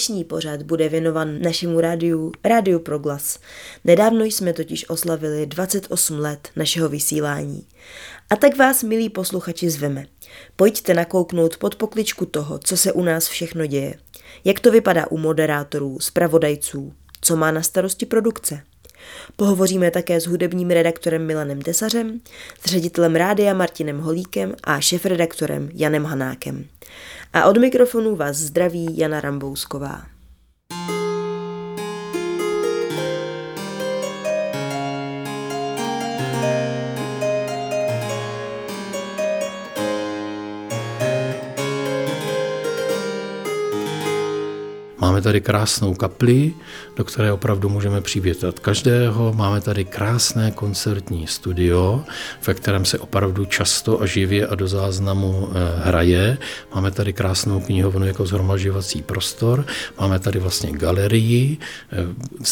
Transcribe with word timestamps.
Dnešní 0.00 0.24
pořad 0.24 0.62
bude 0.62 0.88
věnovan 0.88 1.42
našemu 1.42 1.80
rádiu 1.80 2.32
Rádiu 2.44 2.78
Proglas. 2.78 3.38
Nedávno 3.84 4.24
jsme 4.24 4.52
totiž 4.52 4.88
oslavili 4.88 5.46
28 5.46 6.18
let 6.18 6.48
našeho 6.56 6.88
vysílání. 6.88 7.66
A 8.30 8.36
tak 8.36 8.56
vás, 8.56 8.82
milí 8.82 9.08
posluchači, 9.08 9.70
zveme. 9.70 10.06
Pojďte 10.56 10.94
nakouknout 10.94 11.56
pod 11.56 11.74
pokličku 11.74 12.26
toho, 12.26 12.58
co 12.58 12.76
se 12.76 12.92
u 12.92 13.02
nás 13.02 13.28
všechno 13.28 13.66
děje. 13.66 13.94
Jak 14.44 14.60
to 14.60 14.70
vypadá 14.70 15.06
u 15.10 15.18
moderátorů, 15.18 16.00
zpravodajců, 16.00 16.92
co 17.20 17.36
má 17.36 17.50
na 17.50 17.62
starosti 17.62 18.06
produkce. 18.06 18.62
Pohovoříme 19.36 19.90
také 19.90 20.20
s 20.20 20.26
hudebním 20.26 20.70
redaktorem 20.70 21.26
Milanem 21.26 21.62
Tesařem, 21.62 22.20
s 22.60 22.66
ředitelem 22.66 23.16
rádia 23.16 23.54
Martinem 23.54 23.98
Holíkem 23.98 24.54
a 24.64 24.80
šefredaktorem 24.80 25.70
Janem 25.74 26.04
Hanákem. 26.04 26.64
A 27.32 27.44
od 27.44 27.56
mikrofonu 27.56 28.16
vás 28.16 28.36
zdraví 28.36 28.98
Jana 28.98 29.20
Rambousková. 29.20 30.02
Máme 45.20 45.24
tady 45.24 45.40
krásnou 45.40 45.94
kapli, 45.94 46.54
do 46.96 47.04
které 47.04 47.32
opravdu 47.32 47.68
můžeme 47.68 48.00
přivítat 48.00 48.58
každého. 48.58 49.32
Máme 49.32 49.60
tady 49.60 49.84
krásné 49.84 50.50
koncertní 50.50 51.26
studio, 51.26 52.04
ve 52.46 52.54
kterém 52.54 52.84
se 52.84 52.98
opravdu 52.98 53.44
často 53.44 54.02
a 54.02 54.06
živě 54.06 54.46
a 54.46 54.54
do 54.54 54.68
záznamu 54.68 55.48
eh, 55.48 55.80
hraje. 55.84 56.38
Máme 56.74 56.90
tady 56.90 57.12
krásnou 57.12 57.60
knihovnu 57.60 58.06
jako 58.06 58.26
zhromažďovací 58.26 59.02
prostor. 59.02 59.66
Máme 60.00 60.18
tady 60.18 60.38
vlastně 60.38 60.72
galerii. 60.72 61.58
Eh, 61.92 61.96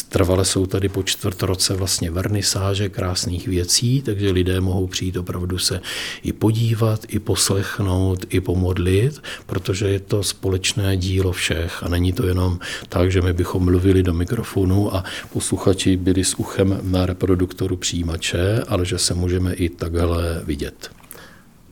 trvale 0.09 0.45
jsou 0.45 0.65
tady 0.65 0.89
po 0.89 1.03
čtvrt 1.03 1.43
roce 1.43 1.73
vlastně 1.73 2.11
vernisáže 2.11 2.89
krásných 2.89 3.47
věcí, 3.47 4.01
takže 4.01 4.31
lidé 4.31 4.61
mohou 4.61 4.87
přijít 4.87 5.17
opravdu 5.17 5.57
se 5.57 5.81
i 6.23 6.33
podívat, 6.33 6.99
i 7.07 7.19
poslechnout, 7.19 8.25
i 8.29 8.41
pomodlit, 8.41 9.21
protože 9.45 9.87
je 9.87 9.99
to 9.99 10.23
společné 10.23 10.97
dílo 10.97 11.31
všech 11.31 11.83
a 11.83 11.89
není 11.89 12.13
to 12.13 12.27
jenom 12.27 12.58
tak, 12.89 13.11
že 13.11 13.21
my 13.21 13.33
bychom 13.33 13.65
mluvili 13.65 14.03
do 14.03 14.13
mikrofonu 14.13 14.95
a 14.95 15.03
posluchači 15.33 15.97
byli 15.97 16.23
s 16.23 16.39
uchem 16.39 16.79
na 16.83 17.05
reproduktoru 17.05 17.77
přijímače, 17.77 18.63
ale 18.67 18.85
že 18.85 18.97
se 18.97 19.13
můžeme 19.13 19.53
i 19.53 19.69
takhle 19.69 20.41
vidět. 20.45 20.89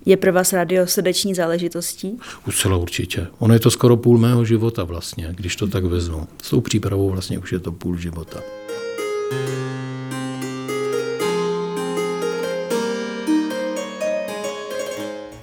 Je 0.06 0.18
pro 0.18 0.34
vás 0.34 0.54
radio 0.54 0.88
srdeční 0.88 1.36
záležitostí? 1.36 2.20
Už 2.48 2.62
celá 2.62 2.78
určitě. 2.78 3.28
Ono 3.40 3.54
je 3.54 3.60
to 3.60 3.72
skoro 3.72 3.98
půl 3.98 4.18
mého 4.18 4.46
života 4.46 4.84
vlastně, 4.84 5.34
když 5.36 5.56
to 5.56 5.68
tak 5.68 5.84
vezmu. 5.84 6.28
S 6.44 6.50
tou 6.50 6.62
přípravou 6.62 7.10
vlastně 7.10 7.40
už 7.40 7.52
je 7.52 7.60
to 7.60 7.72
půl 7.72 7.98
života. 7.98 8.40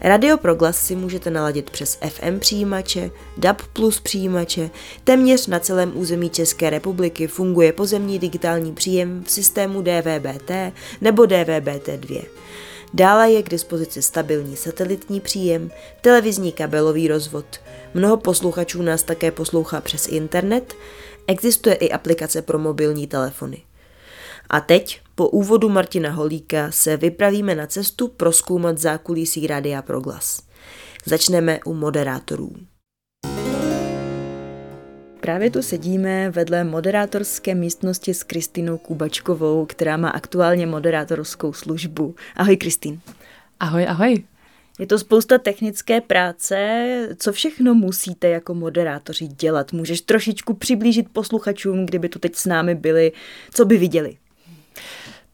Radio 0.07 0.37
Proglas 0.37 0.87
si 0.87 0.97
můžete 0.97 1.31
naladit 1.31 1.71
přes 1.71 1.99
FM 2.09 2.39
přijímače, 2.39 3.11
DAB 3.37 3.63
Plus 3.73 4.01
přijímače, 4.01 4.71
téměř 5.05 5.47
na 5.47 5.61
celém 5.61 5.93
území 5.95 6.31
České 6.31 6.71
republiky 6.71 7.27
funguje 7.27 7.73
pozemní 7.73 8.19
digitální 8.19 8.73
příjem 8.73 9.25
v 9.25 9.31
systému 9.31 9.83
DVBT 9.83 10.51
nebo 11.01 11.23
DVBT2. 11.23 12.25
Dále 12.95 13.31
je 13.31 13.43
k 13.43 13.49
dispozici 13.49 14.03
stabilní 14.03 14.57
satelitní 14.57 15.21
příjem, 15.21 15.71
televizní 16.01 16.53
kabelový 16.53 17.09
rozvod. 17.09 17.61
Mnoho 17.95 18.17
posluchačů 18.17 18.83
nás 18.83 19.03
také 19.03 19.31
poslouchá 19.31 19.81
přes 19.81 20.09
internet, 20.09 20.75
existuje 21.27 21.75
i 21.75 21.91
aplikace 21.91 22.43
pro 22.43 22.59
mobilní 22.59 23.07
telefony. 23.07 23.63
A 24.51 24.61
teď, 24.61 25.01
po 25.15 25.29
úvodu 25.29 25.69
Martina 25.69 26.11
Holíka, 26.11 26.71
se 26.71 26.97
vypravíme 26.97 27.55
na 27.55 27.67
cestu 27.67 28.09
proskoumat 28.09 28.79
zákulisí 28.79 29.47
Rádia 29.47 29.83
Proglas. 29.83 30.43
Začneme 31.07 31.61
u 31.65 31.75
moderátorů. 31.75 32.53
Právě 35.21 35.51
tu 35.51 35.63
sedíme 35.63 36.31
vedle 36.31 36.65
moderátorské 36.65 37.55
místnosti 37.55 38.15
s 38.15 38.23
Kristinou 38.23 38.79
Kubačkovou, 38.79 39.67
která 39.67 39.97
má 39.97 40.09
aktuálně 40.09 40.67
moderátorskou 40.67 41.53
službu. 41.53 42.15
Ahoj 42.37 42.57
Kristýn. 42.57 43.01
Ahoj, 43.61 43.87
ahoj. 43.89 44.25
Je 44.79 44.87
to 44.87 44.99
spousta 44.99 45.39
technické 45.39 46.01
práce. 46.01 46.89
Co 47.17 47.33
všechno 47.33 47.75
musíte 47.75 48.29
jako 48.29 48.55
moderátoři 48.55 49.27
dělat? 49.27 49.73
Můžeš 49.73 50.01
trošičku 50.01 50.55
přiblížit 50.55 51.07
posluchačům, 51.13 51.87
kdyby 51.87 52.09
tu 52.09 52.19
teď 52.19 52.37
s 52.37 52.47
námi 52.47 52.75
byli, 52.75 53.13
co 53.55 53.65
by 53.65 53.79
viděli? 53.79 54.17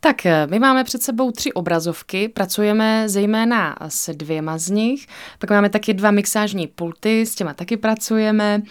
Tak 0.03 0.27
eh, 0.27 0.47
my 0.47 0.59
máme 0.59 0.85
před 0.85 1.03
sebou 1.03 1.31
tři 1.31 1.53
obrazovky, 1.53 2.29
pracujeme 2.29 3.09
zejména 3.09 3.77
s 3.89 4.15
dvěma 4.15 4.59
z 4.59 4.71
nich, 4.71 5.07
pak 5.39 5.51
máme 5.51 5.71
taky 5.71 5.95
dva 5.95 6.11
mixážní 6.11 6.67
pulty, 6.67 7.27
s 7.27 7.35
těma 7.35 7.55
taky 7.55 7.77
pracujeme, 7.77 8.63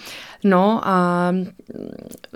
no 0.43 0.87
a 0.87 1.31
mm, 1.31 1.47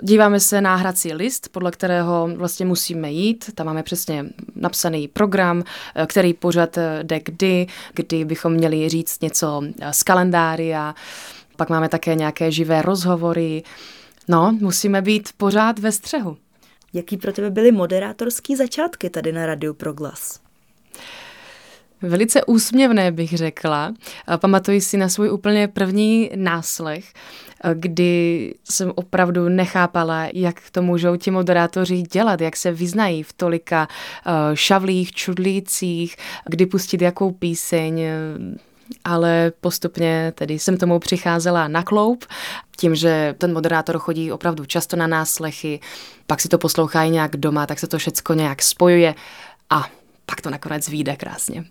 díváme 0.02 0.40
se 0.40 0.60
na 0.60 0.76
hrací 0.76 1.12
list, 1.12 1.48
podle 1.48 1.70
kterého 1.70 2.28
vlastně 2.36 2.66
musíme 2.66 3.12
jít, 3.12 3.50
tam 3.54 3.66
máme 3.66 3.82
přesně 3.82 4.26
napsaný 4.56 5.08
program, 5.08 5.62
eh, 5.94 6.06
který 6.06 6.34
pořad 6.34 6.78
eh, 6.78 6.98
jde 7.02 7.20
kdy, 7.24 7.66
kdy 7.94 8.24
bychom 8.24 8.52
měli 8.52 8.88
říct 8.88 9.22
něco 9.22 9.62
z 9.90 10.02
kalendária, 10.02 10.94
pak 11.56 11.68
máme 11.68 11.88
také 11.88 12.14
nějaké 12.14 12.50
živé 12.52 12.82
rozhovory, 12.82 13.62
no 14.28 14.56
musíme 14.60 15.02
být 15.02 15.28
pořád 15.36 15.78
ve 15.78 15.92
střehu. 15.92 16.36
Jaký 16.94 17.16
pro 17.16 17.32
tebe 17.32 17.50
byly 17.50 17.72
moderátorský 17.72 18.56
začátky 18.56 19.10
tady 19.10 19.32
na 19.32 19.46
Radiu 19.46 19.74
Proglas? 19.74 20.40
Velice 22.02 22.44
úsměvné 22.44 23.12
bych 23.12 23.36
řekla. 23.36 23.94
Pamatuji 24.36 24.80
si 24.80 24.96
na 24.96 25.08
svůj 25.08 25.30
úplně 25.30 25.68
první 25.68 26.30
náslech, 26.34 27.12
kdy 27.74 28.54
jsem 28.64 28.92
opravdu 28.94 29.48
nechápala, 29.48 30.28
jak 30.34 30.70
to 30.70 30.82
můžou 30.82 31.16
ti 31.16 31.30
moderátoři 31.30 32.02
dělat, 32.02 32.40
jak 32.40 32.56
se 32.56 32.72
vyznají 32.72 33.22
v 33.22 33.32
tolika 33.32 33.88
šavlích, 34.54 35.12
čudlících, 35.12 36.16
kdy 36.48 36.66
pustit 36.66 37.02
jakou 37.02 37.30
píseň 37.30 38.02
ale 39.04 39.52
postupně 39.60 40.32
tedy 40.34 40.58
jsem 40.58 40.76
tomu 40.76 40.98
přicházela 40.98 41.68
na 41.68 41.82
kloup, 41.82 42.24
tím, 42.76 42.94
že 42.94 43.34
ten 43.38 43.52
moderátor 43.52 43.98
chodí 43.98 44.32
opravdu 44.32 44.64
často 44.64 44.96
na 44.96 45.06
náslechy, 45.06 45.80
pak 46.26 46.40
si 46.40 46.48
to 46.48 46.58
poslouchají 46.58 47.10
nějak 47.10 47.36
doma, 47.36 47.66
tak 47.66 47.78
se 47.78 47.86
to 47.86 47.98
všecko 47.98 48.34
nějak 48.34 48.62
spojuje 48.62 49.14
a 49.70 49.88
pak 50.26 50.40
to 50.40 50.50
nakonec 50.50 50.88
vyjde 50.88 51.16
krásně. 51.16 51.64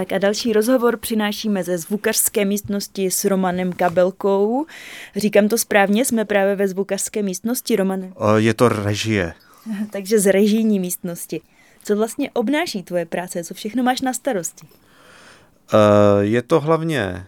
Tak 0.00 0.12
a 0.12 0.18
další 0.18 0.52
rozhovor 0.52 0.96
přinášíme 0.96 1.64
ze 1.64 1.78
zvukařské 1.78 2.44
místnosti 2.44 3.10
s 3.10 3.24
Romanem 3.24 3.72
Kabelkou. 3.72 4.66
Říkám 5.16 5.48
to 5.48 5.58
správně, 5.58 6.04
jsme 6.04 6.24
právě 6.24 6.56
ve 6.56 6.68
zvukařské 6.68 7.22
místnosti, 7.22 7.76
Romane. 7.76 8.12
Je 8.36 8.54
to 8.54 8.68
režie. 8.68 9.34
Takže 9.90 10.18
z 10.18 10.32
režijní 10.32 10.80
místnosti. 10.80 11.40
Co 11.84 11.96
vlastně 11.96 12.30
obnáší 12.30 12.82
tvoje 12.82 13.06
práce? 13.06 13.44
Co 13.44 13.54
všechno 13.54 13.82
máš 13.82 14.00
na 14.00 14.12
starosti? 14.12 14.66
Je 16.20 16.42
to 16.42 16.60
hlavně 16.60 17.26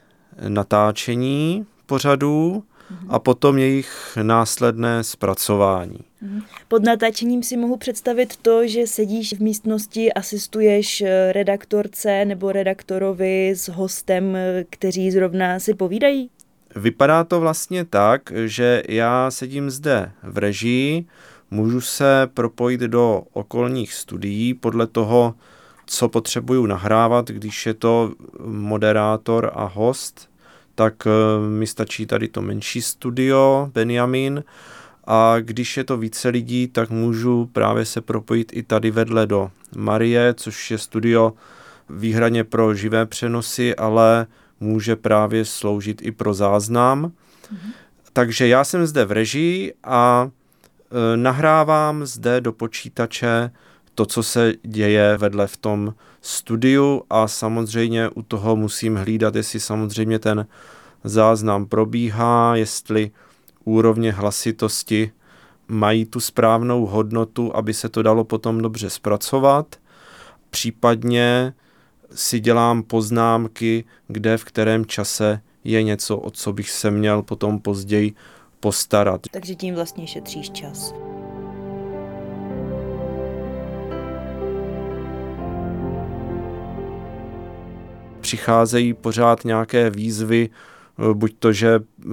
natáčení 0.48 1.66
pořadů 1.86 2.64
a 3.08 3.18
potom 3.18 3.58
jejich 3.58 4.18
následné 4.22 5.04
zpracování. 5.04 5.98
Mhm. 6.20 6.42
Pod 6.68 6.84
natáčením 6.84 7.42
si 7.42 7.56
mohu 7.56 7.76
představit 7.76 8.36
to, 8.36 8.66
že 8.66 8.86
sedíš 8.86 9.32
v 9.32 9.40
místnosti, 9.40 10.12
asistuješ 10.12 11.00
eh, 11.00 11.32
redaktorce 11.32 12.24
nebo 12.24 12.52
redaktorovi 12.52 13.50
s 13.50 13.68
hostem, 13.68 14.36
eh, 14.36 14.64
kteří 14.70 15.10
zrovna 15.10 15.60
si 15.60 15.74
povídají? 15.74 16.30
Vypadá 16.76 17.24
to 17.24 17.40
vlastně 17.40 17.84
tak, 17.84 18.32
že 18.44 18.82
já 18.88 19.30
sedím 19.30 19.70
zde 19.70 20.12
v 20.22 20.38
režii, 20.38 21.04
můžu 21.50 21.80
se 21.80 22.28
propojit 22.34 22.80
do 22.80 23.22
okolních 23.32 23.94
studií 23.94 24.54
podle 24.54 24.86
toho, 24.86 25.34
co 25.86 26.08
potřebuju 26.08 26.66
nahrávat, 26.66 27.28
když 27.28 27.66
je 27.66 27.74
to 27.74 28.12
moderátor 28.44 29.50
a 29.54 29.64
host, 29.64 30.28
tak 30.74 31.06
eh, 31.06 31.48
mi 31.48 31.66
stačí 31.66 32.06
tady 32.06 32.28
to 32.28 32.42
menší 32.42 32.82
studio, 32.82 33.70
Benjamin, 33.74 34.44
a 35.04 35.34
když 35.40 35.76
je 35.76 35.84
to 35.84 35.96
více 35.96 36.28
lidí, 36.28 36.68
tak 36.68 36.90
můžu 36.90 37.50
právě 37.52 37.84
se 37.84 38.00
propojit 38.00 38.52
i 38.56 38.62
tady 38.62 38.90
vedle 38.90 39.26
do 39.26 39.50
Marie, 39.76 40.34
což 40.34 40.70
je 40.70 40.78
studio 40.78 41.32
výhradně 41.90 42.44
pro 42.44 42.74
živé 42.74 43.06
přenosy, 43.06 43.76
ale 43.76 44.26
může 44.60 44.96
právě 44.96 45.44
sloužit 45.44 46.02
i 46.02 46.12
pro 46.12 46.34
záznam. 46.34 47.06
Mm-hmm. 47.06 47.72
Takže 48.12 48.48
já 48.48 48.64
jsem 48.64 48.86
zde 48.86 49.04
v 49.04 49.12
režii 49.12 49.74
a 49.84 50.30
e, 50.30 51.16
nahrávám 51.16 52.06
zde 52.06 52.40
do 52.40 52.52
počítače 52.52 53.50
to, 53.94 54.06
co 54.06 54.22
se 54.22 54.54
děje 54.62 55.16
vedle 55.16 55.46
v 55.46 55.56
tom 55.56 55.94
studiu 56.22 57.02
a 57.10 57.28
samozřejmě 57.28 58.08
u 58.08 58.22
toho 58.22 58.56
musím 58.56 58.96
hlídat, 58.96 59.34
jestli 59.34 59.60
samozřejmě 59.60 60.18
ten 60.18 60.46
záznam 61.04 61.66
probíhá, 61.66 62.56
jestli 62.56 63.10
úrovně 63.64 64.12
hlasitosti 64.12 65.12
mají 65.68 66.04
tu 66.04 66.20
správnou 66.20 66.86
hodnotu, 66.86 67.56
aby 67.56 67.74
se 67.74 67.88
to 67.88 68.02
dalo 68.02 68.24
potom 68.24 68.58
dobře 68.58 68.90
zpracovat. 68.90 69.76
Případně 70.50 71.54
si 72.14 72.40
dělám 72.40 72.82
poznámky, 72.82 73.84
kde 74.08 74.36
v 74.36 74.44
kterém 74.44 74.86
čase 74.86 75.40
je 75.64 75.82
něco, 75.82 76.16
o 76.18 76.30
co 76.30 76.52
bych 76.52 76.70
se 76.70 76.90
měl 76.90 77.22
potom 77.22 77.60
později 77.60 78.14
postarat. 78.60 79.20
Takže 79.30 79.54
tím 79.54 79.74
vlastně 79.74 80.06
šetříš 80.06 80.50
čas. 80.50 80.94
Přicházejí 88.32 88.94
pořád 88.94 89.44
nějaké 89.44 89.90
výzvy, 89.90 90.48
eh, 90.50 91.14
buď 91.14 91.34
to, 91.38 91.52
že 91.52 91.68
eh, 91.74 92.06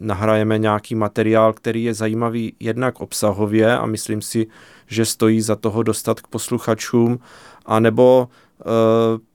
nahrajeme 0.00 0.58
nějaký 0.58 0.94
materiál, 0.94 1.52
který 1.52 1.84
je 1.84 1.94
zajímavý 1.94 2.52
jednak 2.60 3.00
obsahově 3.00 3.78
a 3.78 3.86
myslím 3.86 4.22
si, 4.22 4.46
že 4.86 5.04
stojí 5.04 5.40
za 5.40 5.56
toho 5.56 5.82
dostat 5.82 6.20
k 6.20 6.26
posluchačům, 6.26 7.18
anebo 7.66 8.28
eh, 8.60 8.64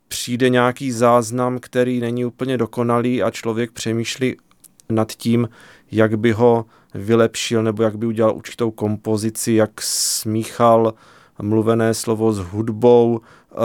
přijde 0.07 0.50
nějaký 0.50 0.91
záznam, 0.91 1.59
který 1.59 2.00
není 2.00 2.25
úplně 2.25 2.57
dokonalý 2.57 3.23
a 3.23 3.31
člověk 3.31 3.71
přemýšlí 3.71 4.38
nad 4.89 5.12
tím, 5.12 5.50
jak 5.91 6.19
by 6.19 6.31
ho 6.31 6.65
vylepšil 6.94 7.63
nebo 7.63 7.83
jak 7.83 7.97
by 7.97 8.06
udělal 8.06 8.35
určitou 8.35 8.71
kompozici, 8.71 9.53
jak 9.53 9.81
smíchal 9.81 10.94
mluvené 11.42 11.94
slovo 11.94 12.34
s 12.34 12.40
hudbou. 12.40 13.22
Eh, 13.52 13.56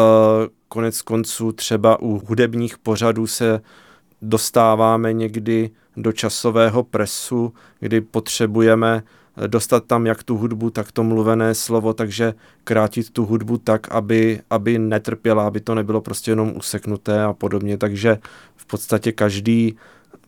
konec 0.69 1.02
konců 1.02 1.52
třeba 1.52 2.02
u 2.02 2.19
hudebních 2.26 2.78
pořadů 2.78 3.26
se 3.26 3.61
dostáváme 4.23 5.12
někdy 5.12 5.70
do 5.96 6.12
časového 6.12 6.82
presu, 6.82 7.52
kdy 7.81 8.00
potřebujeme 8.00 9.02
dostat 9.46 9.84
tam 9.84 10.06
jak 10.06 10.23
tu 10.23 10.37
hudbu, 10.37 10.70
tak 10.70 10.93
to 10.93 11.05
mluvené 11.05 11.55
slovo, 11.55 11.93
takže 11.93 12.34
krátit 12.64 13.11
tu 13.11 13.25
hudbu 13.25 13.58
tak, 13.58 13.93
aby, 13.93 14.40
aby 14.50 14.78
netrpěla, 14.78 15.46
aby 15.46 15.61
to 15.61 15.75
nebylo 15.75 16.00
prostě 16.00 16.31
jenom 16.31 16.52
useknuté 16.56 17.23
a 17.23 17.32
podobně. 17.32 17.78
Takže 17.78 18.19
v 18.56 18.67
podstatě 18.67 19.12
každý 19.12 19.76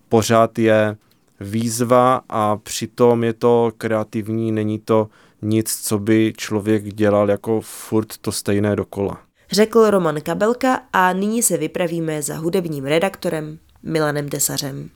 pořád 0.09 0.59
je 0.59 0.97
výzva 1.41 2.21
a 2.29 2.57
přitom 2.57 3.25
je 3.25 3.33
to 3.33 3.73
kreativní, 3.79 4.53
není 4.53 4.79
to 4.79 5.09
nic, 5.43 5.77
co 5.83 5.99
by 5.99 6.33
člověk 6.37 6.95
dělal 6.95 7.31
jako 7.31 7.61
furt 7.61 8.17
to 8.21 8.33
stejné 8.33 8.77
dokola. 8.77 9.21
Řekl 9.51 9.91
Roman 9.91 10.21
Kabelka 10.21 10.83
a 10.93 11.13
nyní 11.13 11.43
se 11.43 11.57
vypravíme 11.57 12.23
za 12.23 12.37
hudebním 12.37 12.85
redaktorem 12.85 13.59
Milanem 13.83 14.29
Tesařem. 14.29 14.91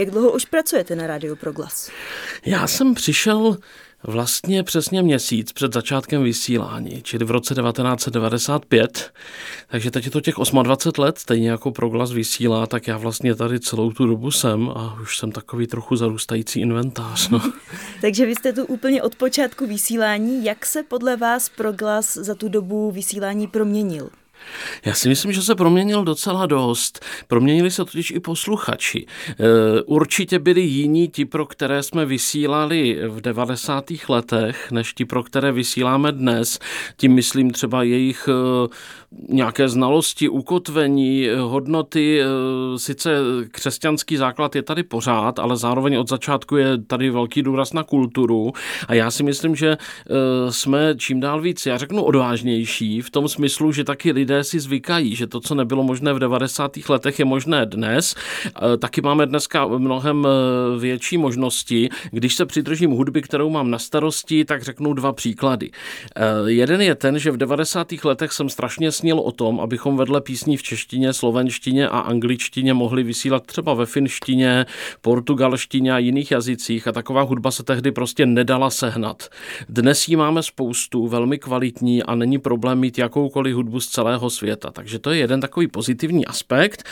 Jak 0.00 0.10
dlouho 0.10 0.32
už 0.32 0.44
pracujete 0.44 0.96
na 0.96 1.06
Rádiu 1.06 1.36
Proglas? 1.36 1.90
Já 2.46 2.66
jsem 2.66 2.94
přišel 2.94 3.56
vlastně 4.02 4.62
přesně 4.62 5.02
měsíc 5.02 5.52
před 5.52 5.74
začátkem 5.74 6.22
vysílání, 6.22 7.02
čili 7.02 7.24
v 7.24 7.30
roce 7.30 7.54
1995. 7.54 9.12
Takže 9.68 9.90
teď 9.90 10.04
je 10.04 10.10
to 10.10 10.20
těch 10.20 10.34
28 10.62 11.02
let, 11.02 11.18
stejně 11.18 11.50
jako 11.50 11.70
Proglas 11.70 12.12
vysílá, 12.12 12.66
tak 12.66 12.86
já 12.86 12.96
vlastně 12.96 13.34
tady 13.34 13.60
celou 13.60 13.92
tu 13.92 14.06
dobu 14.06 14.30
jsem 14.30 14.68
a 14.68 14.98
už 15.02 15.18
jsem 15.18 15.32
takový 15.32 15.66
trochu 15.66 15.96
zarůstající 15.96 16.60
inventář. 16.60 17.28
No. 17.28 17.42
Takže 18.00 18.26
vy 18.26 18.34
jste 18.34 18.52
tu 18.52 18.64
úplně 18.64 19.02
od 19.02 19.16
počátku 19.16 19.66
vysílání. 19.66 20.44
Jak 20.44 20.66
se 20.66 20.82
podle 20.82 21.16
vás 21.16 21.48
Proglas 21.48 22.14
za 22.14 22.34
tu 22.34 22.48
dobu 22.48 22.90
vysílání 22.90 23.46
proměnil? 23.46 24.10
Já 24.84 24.94
si 24.94 25.08
myslím, 25.08 25.32
že 25.32 25.42
se 25.42 25.54
proměnil 25.54 26.04
docela 26.04 26.46
dost. 26.46 27.04
Proměnili 27.28 27.70
se 27.70 27.84
totiž 27.84 28.10
i 28.10 28.20
posluchači. 28.20 29.06
E, 29.06 29.82
určitě 29.82 30.38
byli 30.38 30.60
jiní 30.60 31.08
ti, 31.08 31.24
pro 31.24 31.46
které 31.46 31.82
jsme 31.82 32.06
vysílali 32.06 32.98
v 33.08 33.20
90. 33.20 33.84
letech, 34.08 34.70
než 34.70 34.92
ti, 34.92 35.04
pro 35.04 35.22
které 35.22 35.52
vysíláme 35.52 36.12
dnes. 36.12 36.58
Tím 36.96 37.14
myslím 37.14 37.50
třeba 37.50 37.82
jejich 37.82 38.28
e, 38.28 38.32
nějaké 39.28 39.68
znalosti, 39.68 40.28
ukotvení, 40.28 41.28
hodnoty. 41.36 42.20
E, 42.20 42.24
sice 42.78 43.10
křesťanský 43.50 44.16
základ 44.16 44.56
je 44.56 44.62
tady 44.62 44.82
pořád, 44.82 45.38
ale 45.38 45.56
zároveň 45.56 45.96
od 45.96 46.08
začátku 46.08 46.56
je 46.56 46.78
tady 46.78 47.10
velký 47.10 47.42
důraz 47.42 47.72
na 47.72 47.82
kulturu. 47.82 48.52
A 48.88 48.94
já 48.94 49.10
si 49.10 49.22
myslím, 49.22 49.56
že 49.56 49.76
jsme 50.50 50.94
čím 50.96 51.20
dál 51.20 51.40
víc, 51.40 51.66
já 51.66 51.78
řeknu 51.78 52.02
odvážnější, 52.02 53.00
v 53.00 53.10
tom 53.10 53.28
smyslu, 53.28 53.72
že 53.72 53.84
taky 53.84 54.12
lidé 54.12 54.29
lidé 54.30 54.44
si 54.44 54.60
zvykají, 54.60 55.16
že 55.16 55.26
to, 55.26 55.40
co 55.40 55.54
nebylo 55.54 55.82
možné 55.82 56.12
v 56.12 56.18
90. 56.18 56.72
letech, 56.88 57.18
je 57.18 57.24
možné 57.24 57.66
dnes. 57.66 58.14
E, 58.46 58.76
taky 58.76 59.00
máme 59.00 59.26
dneska 59.26 59.66
mnohem 59.66 60.26
e, 60.26 60.78
větší 60.78 61.18
možnosti. 61.18 61.88
Když 62.10 62.34
se 62.34 62.46
přidržím 62.46 62.90
hudby, 62.90 63.22
kterou 63.22 63.50
mám 63.50 63.70
na 63.70 63.78
starosti, 63.78 64.44
tak 64.44 64.62
řeknu 64.62 64.92
dva 64.92 65.12
příklady. 65.12 65.70
E, 66.16 66.50
jeden 66.50 66.80
je 66.80 66.94
ten, 66.94 67.18
že 67.18 67.30
v 67.30 67.36
90. 67.36 67.92
letech 68.04 68.32
jsem 68.32 68.48
strašně 68.48 68.92
snil 68.92 69.18
o 69.18 69.32
tom, 69.32 69.60
abychom 69.60 69.96
vedle 69.96 70.20
písní 70.20 70.56
v 70.56 70.62
češtině, 70.62 71.12
slovenštině 71.12 71.88
a 71.88 71.98
angličtině 71.98 72.74
mohli 72.74 73.02
vysílat 73.02 73.46
třeba 73.46 73.74
ve 73.74 73.86
finštině, 73.86 74.66
portugalštině 75.00 75.92
a 75.92 75.98
jiných 75.98 76.30
jazycích 76.30 76.88
a 76.88 76.92
taková 76.92 77.22
hudba 77.22 77.50
se 77.50 77.62
tehdy 77.62 77.92
prostě 77.92 78.26
nedala 78.26 78.70
sehnat. 78.70 79.28
Dnes 79.68 80.08
ji 80.08 80.16
máme 80.16 80.42
spoustu, 80.42 81.08
velmi 81.08 81.38
kvalitní 81.38 82.02
a 82.02 82.14
není 82.14 82.38
problém 82.38 82.78
mít 82.78 82.98
jakoukoliv 82.98 83.56
hudbu 83.56 83.80
z 83.80 83.88
celého 83.88 84.19
celého 84.20 84.30
světa. 84.30 84.70
Takže 84.70 84.98
to 84.98 85.10
je 85.10 85.18
jeden 85.18 85.40
takový 85.40 85.68
pozitivní 85.68 86.26
aspekt. 86.26 86.84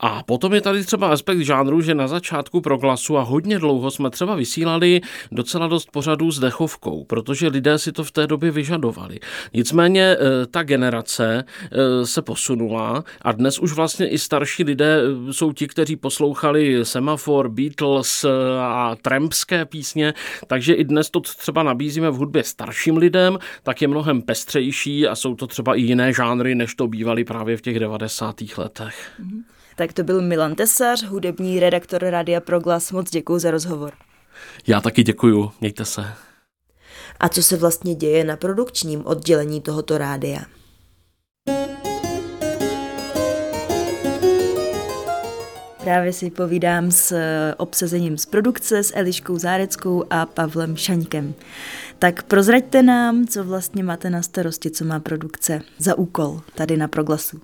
A 0.00 0.22
potom 0.22 0.54
je 0.54 0.60
tady 0.60 0.84
třeba 0.84 1.08
aspekt 1.08 1.40
žánru, 1.40 1.80
že 1.80 1.94
na 1.94 2.08
začátku 2.08 2.60
proglasu 2.60 3.18
a 3.18 3.22
hodně 3.22 3.58
dlouho 3.58 3.90
jsme 3.90 4.10
třeba 4.10 4.34
vysílali 4.34 5.00
docela 5.32 5.66
dost 5.66 5.90
pořadů 5.90 6.30
s 6.30 6.38
dechovkou, 6.38 7.04
protože 7.04 7.48
lidé 7.48 7.78
si 7.78 7.92
to 7.92 8.04
v 8.04 8.10
té 8.10 8.26
době 8.26 8.50
vyžadovali. 8.50 9.20
Nicméně 9.54 10.02
eh, 10.02 10.46
ta 10.46 10.62
generace 10.62 11.44
eh, 11.44 12.06
se 12.06 12.22
posunula 12.22 13.04
a 13.22 13.32
dnes 13.32 13.58
už 13.58 13.72
vlastně 13.72 14.08
i 14.08 14.18
starší 14.18 14.64
lidé 14.64 15.00
eh, 15.00 15.32
jsou 15.32 15.52
ti, 15.52 15.66
kteří 15.68 15.96
poslouchali 15.96 16.84
Semafor, 16.84 17.48
Beatles 17.48 18.24
a 18.60 18.96
trampské 19.02 19.64
písně, 19.64 20.14
takže 20.46 20.74
i 20.74 20.84
dnes 20.84 21.10
to 21.10 21.20
třeba 21.20 21.62
nabízíme 21.62 22.10
v 22.10 22.14
hudbě 22.14 22.44
starším 22.44 22.96
lidem, 22.96 23.38
tak 23.62 23.82
je 23.82 23.88
mnohem 23.88 24.22
pestřejší 24.22 25.06
a 25.06 25.14
jsou 25.14 25.34
to 25.34 25.46
třeba 25.46 25.74
i 25.74 25.80
jiné 25.80 26.12
žánry, 26.12 26.54
než 26.54 26.73
to 26.76 26.86
bývali 26.88 27.24
právě 27.24 27.56
v 27.56 27.62
těch 27.62 27.80
90. 27.80 28.36
letech. 28.56 29.12
Mm-hmm. 29.20 29.42
Tak 29.76 29.92
to 29.92 30.04
byl 30.04 30.22
Milan 30.22 30.54
Tesař, 30.54 31.04
hudební 31.04 31.60
redaktor 31.60 32.04
Rádia 32.04 32.40
Proglas. 32.40 32.92
Moc 32.92 33.10
děkuji 33.10 33.38
za 33.38 33.50
rozhovor. 33.50 33.92
Já 34.66 34.80
taky 34.80 35.02
děkuju, 35.02 35.52
mějte 35.60 35.84
se. 35.84 36.04
A 37.20 37.28
co 37.28 37.42
se 37.42 37.56
vlastně 37.56 37.94
děje 37.94 38.24
na 38.24 38.36
produkčním 38.36 39.06
oddělení 39.06 39.60
tohoto 39.60 39.98
rádia? 39.98 40.40
Právě 45.84 46.12
si 46.12 46.30
povídám 46.30 46.90
s 46.90 47.16
obsazením 47.56 48.18
z 48.18 48.26
produkce, 48.26 48.82
s 48.82 48.96
Eliškou 48.96 49.38
Záreckou 49.38 50.04
a 50.10 50.26
Pavlem 50.26 50.76
Šaňkem. 50.76 51.34
Tak 52.04 52.22
prozraďte 52.22 52.82
nám, 52.82 53.26
co 53.26 53.44
vlastně 53.44 53.84
máte 53.84 54.10
na 54.10 54.22
starosti, 54.22 54.70
co 54.70 54.84
má 54.84 55.00
produkce 55.00 55.60
za 55.78 55.98
úkol 55.98 56.40
tady 56.54 56.76
na 56.76 56.88
Proglasu. 56.88 57.40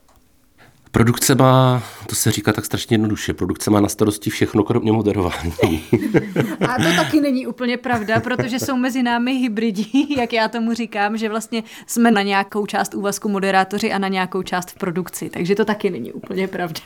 Produkce 0.92 1.34
má, 1.34 1.82
to 2.06 2.14
se 2.14 2.30
říká 2.30 2.52
tak 2.52 2.64
strašně 2.64 2.94
jednoduše, 2.94 3.34
produkce 3.34 3.70
má 3.70 3.80
na 3.80 3.88
starosti 3.88 4.30
všechno, 4.30 4.62
kromě 4.62 4.92
moderování. 4.92 5.52
A 6.68 6.76
to 6.82 6.96
taky 6.96 7.20
není 7.20 7.46
úplně 7.46 7.76
pravda, 7.76 8.20
protože 8.20 8.58
jsou 8.58 8.76
mezi 8.76 9.02
námi 9.02 9.32
hybridí, 9.34 10.14
jak 10.18 10.32
já 10.32 10.48
tomu 10.48 10.74
říkám, 10.74 11.16
že 11.16 11.28
vlastně 11.28 11.62
jsme 11.86 12.10
na 12.10 12.22
nějakou 12.22 12.66
část 12.66 12.94
úvazku 12.94 13.28
moderátoři 13.28 13.92
a 13.92 13.98
na 13.98 14.08
nějakou 14.08 14.42
část 14.42 14.70
v 14.70 14.74
produkci, 14.74 15.30
takže 15.30 15.54
to 15.54 15.64
taky 15.64 15.90
není 15.90 16.12
úplně 16.12 16.48
pravda. 16.48 16.80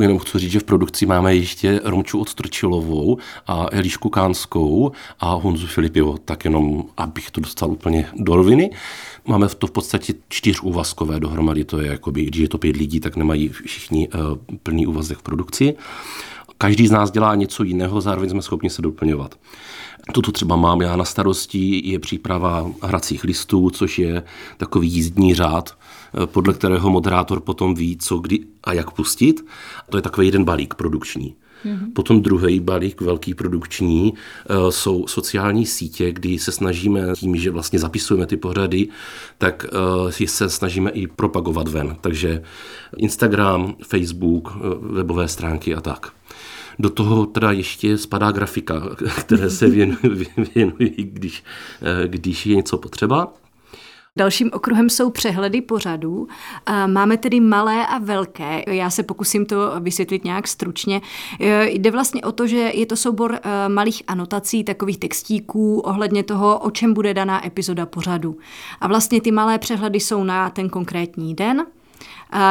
Jenom 0.00 0.18
chci 0.18 0.38
říct, 0.38 0.52
že 0.52 0.60
v 0.60 0.64
produkci 0.64 1.06
máme 1.06 1.34
ještě 1.34 1.80
Romču 1.84 2.20
Odstrčilovou 2.20 3.18
a 3.46 3.66
Elišku 3.72 4.08
Kánskou 4.08 4.92
a 5.20 5.34
Honzu 5.34 5.66
Filipivo, 5.66 6.18
tak 6.18 6.44
jenom, 6.44 6.84
abych 6.96 7.30
to 7.30 7.40
dostal 7.40 7.70
úplně 7.70 8.08
do 8.14 8.36
roviny. 8.36 8.70
Máme 9.26 9.48
to 9.48 9.66
v 9.66 9.70
podstatě 9.70 10.14
čtyř 10.28 10.60
úvazkové 10.60 11.20
dohromady, 11.20 11.64
to 11.64 11.80
je 11.80 11.86
jakoby, 11.86 12.24
když 12.24 12.40
je 12.40 12.48
to 12.48 12.58
pět 12.58 12.76
lidí, 12.76 13.00
tak 13.00 13.16
nemají 13.16 13.48
všichni 13.48 14.08
uh, 14.08 14.20
plný 14.62 14.86
úvazek 14.86 15.18
v 15.18 15.22
produkci. 15.22 15.74
Každý 16.58 16.86
z 16.86 16.90
nás 16.90 17.10
dělá 17.10 17.34
něco 17.34 17.64
jiného, 17.64 18.00
zároveň 18.00 18.30
jsme 18.30 18.42
schopni 18.42 18.70
se 18.70 18.82
doplňovat. 18.82 19.34
Toto 20.12 20.32
třeba 20.32 20.56
mám 20.56 20.80
já 20.80 20.96
na 20.96 21.04
starosti, 21.04 21.82
je 21.84 21.98
příprava 21.98 22.70
hracích 22.82 23.24
listů, 23.24 23.70
což 23.70 23.98
je 23.98 24.22
takový 24.56 24.92
jízdní 24.92 25.34
řád 25.34 25.76
podle 26.24 26.54
kterého 26.54 26.90
moderátor 26.90 27.40
potom 27.40 27.74
ví, 27.74 27.96
co 27.96 28.18
kdy 28.18 28.38
a 28.64 28.72
jak 28.72 28.90
pustit. 28.90 29.44
To 29.90 29.98
je 29.98 30.02
takový 30.02 30.26
jeden 30.26 30.44
balík 30.44 30.74
produkční. 30.74 31.34
Mm-hmm. 31.64 31.92
Potom 31.92 32.22
druhý 32.22 32.60
balík 32.60 33.00
velký 33.00 33.34
produkční 33.34 34.12
uh, 34.12 34.70
jsou 34.70 35.06
sociální 35.06 35.66
sítě, 35.66 36.12
kdy 36.12 36.38
se 36.38 36.52
snažíme 36.52 37.06
tím, 37.16 37.36
že 37.36 37.50
vlastně 37.50 37.78
zapisujeme 37.78 38.26
ty 38.26 38.36
pořady, 38.36 38.88
tak 39.38 39.66
uh, 40.04 40.10
se 40.26 40.50
snažíme 40.50 40.90
i 40.90 41.06
propagovat 41.06 41.68
ven. 41.68 41.96
Takže 42.00 42.42
Instagram, 42.96 43.76
Facebook, 43.82 44.56
uh, 44.56 44.94
webové 44.94 45.28
stránky 45.28 45.74
a 45.74 45.80
tak. 45.80 46.12
Do 46.78 46.90
toho 46.90 47.26
teda 47.26 47.52
ještě 47.52 47.98
spadá 47.98 48.30
grafika, 48.30 48.82
které 49.20 49.50
se 49.50 49.68
věnují, 49.68 50.26
věnují 50.54 50.94
když, 50.98 51.44
když 52.06 52.46
je 52.46 52.56
něco 52.56 52.78
potřeba. 52.78 53.32
Dalším 54.16 54.50
okruhem 54.52 54.90
jsou 54.90 55.10
přehledy 55.10 55.60
pořadů. 55.60 56.28
Máme 56.86 57.16
tedy 57.16 57.40
malé 57.40 57.86
a 57.86 57.98
velké. 57.98 58.62
Já 58.66 58.90
se 58.90 59.02
pokusím 59.02 59.46
to 59.46 59.56
vysvětlit 59.80 60.24
nějak 60.24 60.48
stručně. 60.48 61.00
E, 61.40 61.70
jde 61.70 61.90
vlastně 61.90 62.22
o 62.22 62.32
to, 62.32 62.46
že 62.46 62.56
je 62.56 62.86
to 62.86 62.96
soubor 62.96 63.38
e, 63.42 63.68
malých 63.68 64.02
anotací, 64.06 64.64
takových 64.64 64.98
textíků 64.98 65.80
ohledně 65.80 66.22
toho, 66.22 66.58
o 66.58 66.70
čem 66.70 66.94
bude 66.94 67.14
daná 67.14 67.46
epizoda 67.46 67.86
pořadu. 67.86 68.36
A 68.80 68.88
vlastně 68.88 69.20
ty 69.20 69.32
malé 69.32 69.58
přehledy 69.58 70.00
jsou 70.00 70.24
na 70.24 70.50
ten 70.50 70.68
konkrétní 70.68 71.34
den 71.34 71.66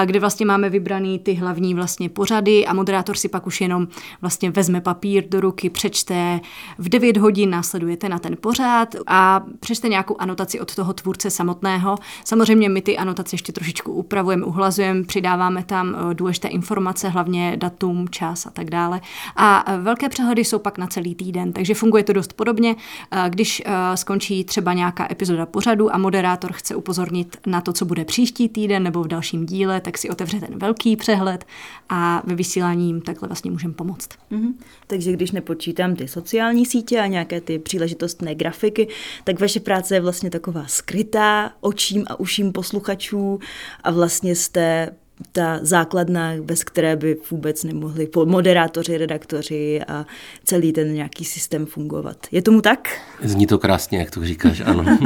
kde 0.05 0.19
vlastně 0.19 0.45
máme 0.45 0.69
vybraný 0.69 1.19
ty 1.19 1.33
hlavní 1.33 1.73
vlastně 1.73 2.09
pořady 2.09 2.65
a 2.65 2.73
moderátor 2.73 3.17
si 3.17 3.29
pak 3.29 3.47
už 3.47 3.61
jenom 3.61 3.87
vlastně 4.21 4.51
vezme 4.51 4.81
papír 4.81 5.29
do 5.29 5.41
ruky, 5.41 5.69
přečte, 5.69 6.39
v 6.77 6.89
9 6.89 7.17
hodin 7.17 7.49
následujete 7.49 8.09
na 8.09 8.19
ten 8.19 8.37
pořad 8.41 8.95
a 9.07 9.43
přečte 9.59 9.89
nějakou 9.89 10.15
anotaci 10.19 10.59
od 10.59 10.75
toho 10.75 10.93
tvůrce 10.93 11.29
samotného. 11.29 11.95
Samozřejmě 12.25 12.69
my 12.69 12.81
ty 12.81 12.97
anotace 12.97 13.33
ještě 13.33 13.51
trošičku 13.51 13.91
upravujeme, 13.91 14.45
uhlazujeme, 14.45 15.03
přidáváme 15.03 15.63
tam 15.63 15.95
eh, 15.95 16.13
důležité 16.13 16.47
informace, 16.47 17.09
hlavně 17.09 17.57
datum, 17.57 18.09
čas 18.09 18.45
a 18.45 18.49
tak 18.49 18.69
dále. 18.69 19.01
A 19.35 19.63
eh, 19.67 19.77
velké 19.77 20.09
přehledy 20.09 20.45
jsou 20.45 20.59
pak 20.59 20.77
na 20.77 20.87
celý 20.87 21.15
týden, 21.15 21.53
takže 21.53 21.73
funguje 21.73 22.03
to 22.03 22.13
dost 22.13 22.33
podobně. 22.33 22.75
Eh, 23.11 23.29
když 23.29 23.63
skončí 23.95 24.43
třeba 24.43 24.73
nějaká 24.73 25.07
epizoda 25.11 25.45
pořadu 25.45 25.95
a 25.95 25.97
moderátor 25.97 26.53
chce 26.53 26.75
upozornit 26.75 27.37
na 27.45 27.61
to, 27.61 27.73
co 27.73 27.85
bude 27.85 28.05
příští 28.05 28.49
týden 28.49 28.83
nebo 28.83 29.03
v 29.03 29.07
dalším 29.07 29.45
díle, 29.45 29.64
díle, 29.65 29.81
tak 29.81 29.97
si 29.97 30.09
otevře 30.09 30.39
ten 30.39 30.59
velký 30.59 30.95
přehled 30.95 31.45
a 31.89 32.21
ve 32.25 32.35
vysílání 32.35 32.87
jim 32.87 33.01
takhle 33.01 33.27
vlastně 33.27 33.51
můžeme 33.51 33.73
pomoct. 33.73 34.09
Mm-hmm. 34.31 34.53
Takže 34.87 35.13
když 35.13 35.31
nepočítám 35.31 35.95
ty 35.95 36.07
sociální 36.07 36.65
sítě 36.65 36.99
a 36.99 37.07
nějaké 37.07 37.41
ty 37.41 37.59
příležitostné 37.59 38.35
grafiky, 38.35 38.87
tak 39.23 39.39
vaše 39.39 39.59
práce 39.59 39.95
je 39.95 40.01
vlastně 40.01 40.29
taková 40.29 40.63
skrytá 40.67 41.51
očím 41.61 42.05
a 42.07 42.19
uším 42.19 42.51
posluchačů 42.51 43.39
a 43.83 43.91
vlastně 43.91 44.35
jste 44.35 44.91
ta 45.31 45.59
základna, 45.61 46.31
bez 46.41 46.63
které 46.63 46.95
by 46.95 47.17
vůbec 47.31 47.63
nemohli 47.63 48.09
moderátoři, 48.25 48.97
redaktoři 48.97 49.81
a 49.87 50.05
celý 50.43 50.73
ten 50.73 50.93
nějaký 50.93 51.25
systém 51.25 51.65
fungovat. 51.65 52.17
Je 52.31 52.41
tomu 52.41 52.61
tak? 52.61 53.01
Zní 53.23 53.47
to 53.47 53.59
krásně, 53.59 53.99
jak 53.99 54.11
to 54.11 54.25
říkáš, 54.25 54.61
ano. 54.65 54.85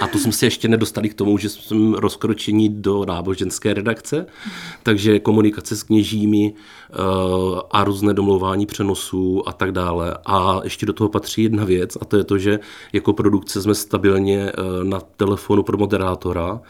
a 0.00 0.06
to 0.06 0.18
jsme 0.18 0.32
se 0.32 0.46
ještě 0.46 0.68
nedostali 0.68 1.08
k 1.08 1.14
tomu, 1.14 1.38
že 1.38 1.48
jsme 1.48 2.00
rozkročení 2.00 2.68
do 2.68 3.04
náboženské 3.04 3.74
redakce, 3.74 4.26
takže 4.82 5.18
komunikace 5.18 5.76
s 5.76 5.82
kněžími 5.82 6.52
uh, 6.52 7.60
a 7.70 7.84
různé 7.84 8.14
domlouvání 8.14 8.66
přenosů 8.66 9.48
a 9.48 9.52
tak 9.52 9.72
dále. 9.72 10.18
A 10.26 10.60
ještě 10.64 10.86
do 10.86 10.92
toho 10.92 11.08
patří 11.08 11.42
jedna 11.42 11.64
věc 11.64 11.96
a 12.00 12.04
to 12.04 12.16
je 12.16 12.24
to, 12.24 12.38
že 12.38 12.60
jako 12.92 13.12
produkce 13.12 13.62
jsme 13.62 13.74
stabilně 13.74 14.52
uh, 14.52 14.84
na 14.84 15.00
telefonu 15.00 15.62
pro 15.62 15.78
moderátora, 15.78 16.60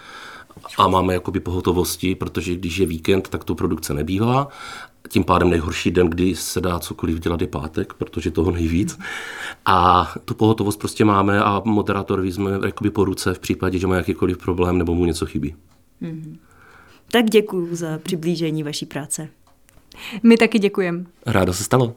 a 0.79 0.89
máme 0.89 1.15
jakoby 1.15 1.41
pohotovosti, 1.41 2.15
protože 2.15 2.55
když 2.55 2.77
je 2.77 2.87
víkend, 2.87 3.29
tak 3.29 3.45
to 3.45 3.55
produkce 3.55 3.95
nebývá. 3.95 4.49
Tím 5.09 5.25
pádem 5.25 5.51
nejhorší 5.51 5.91
den, 5.91 6.07
kdy 6.07 6.37
se 6.37 6.61
dá 6.61 6.79
cokoliv 6.79 7.21
dělat, 7.21 7.41
je 7.41 7.47
pátek, 7.47 7.95
protože 7.95 8.31
toho 8.31 8.51
nejvíc. 8.51 8.99
A 9.67 10.13
tu 10.25 10.35
pohotovost 10.35 10.79
prostě 10.79 11.05
máme 11.05 11.43
a 11.43 11.63
moderátor 11.65 12.25
jsme 12.25 12.51
jakoby 12.65 12.91
po 12.91 13.05
ruce 13.05 13.35
v 13.35 13.39
případě, 13.39 13.79
že 13.79 13.87
má 13.87 13.97
jakýkoliv 13.97 14.39
problém 14.39 14.79
nebo 14.79 14.95
mu 14.95 15.05
něco 15.05 15.27
chybí. 15.27 15.55
Mm-hmm. 16.03 16.37
Tak 17.11 17.25
děkuji 17.25 17.75
za 17.75 17.99
přiblížení 18.03 18.63
vaší 18.63 18.87
práce. 18.87 19.29
My 20.23 20.37
taky 20.37 20.59
děkujeme. 20.59 21.05
Rádo 21.27 21.53
se 21.53 21.65
stalo. 21.65 21.95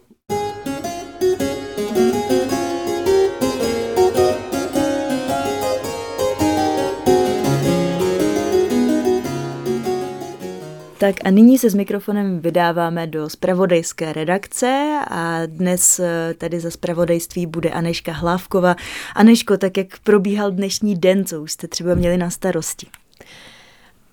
Tak 10.97 11.15
a 11.23 11.29
nyní 11.31 11.57
se 11.57 11.69
s 11.69 11.75
mikrofonem 11.75 12.39
vydáváme 12.39 13.07
do 13.07 13.29
spravodajské 13.29 14.13
redakce 14.13 14.99
a 15.07 15.45
dnes 15.45 15.99
eh, 15.99 16.33
tady 16.37 16.59
za 16.59 16.71
spravodajství 16.71 17.45
bude 17.45 17.69
Aneška 17.69 18.11
Hlávkova. 18.11 18.75
Aneško, 19.15 19.57
tak 19.57 19.77
jak 19.77 19.99
probíhal 19.99 20.51
dnešní 20.51 20.95
den, 20.95 21.25
co 21.25 21.41
už 21.41 21.51
jste 21.51 21.67
třeba 21.67 21.95
měli 21.95 22.17
na 22.17 22.29
starosti? 22.29 22.87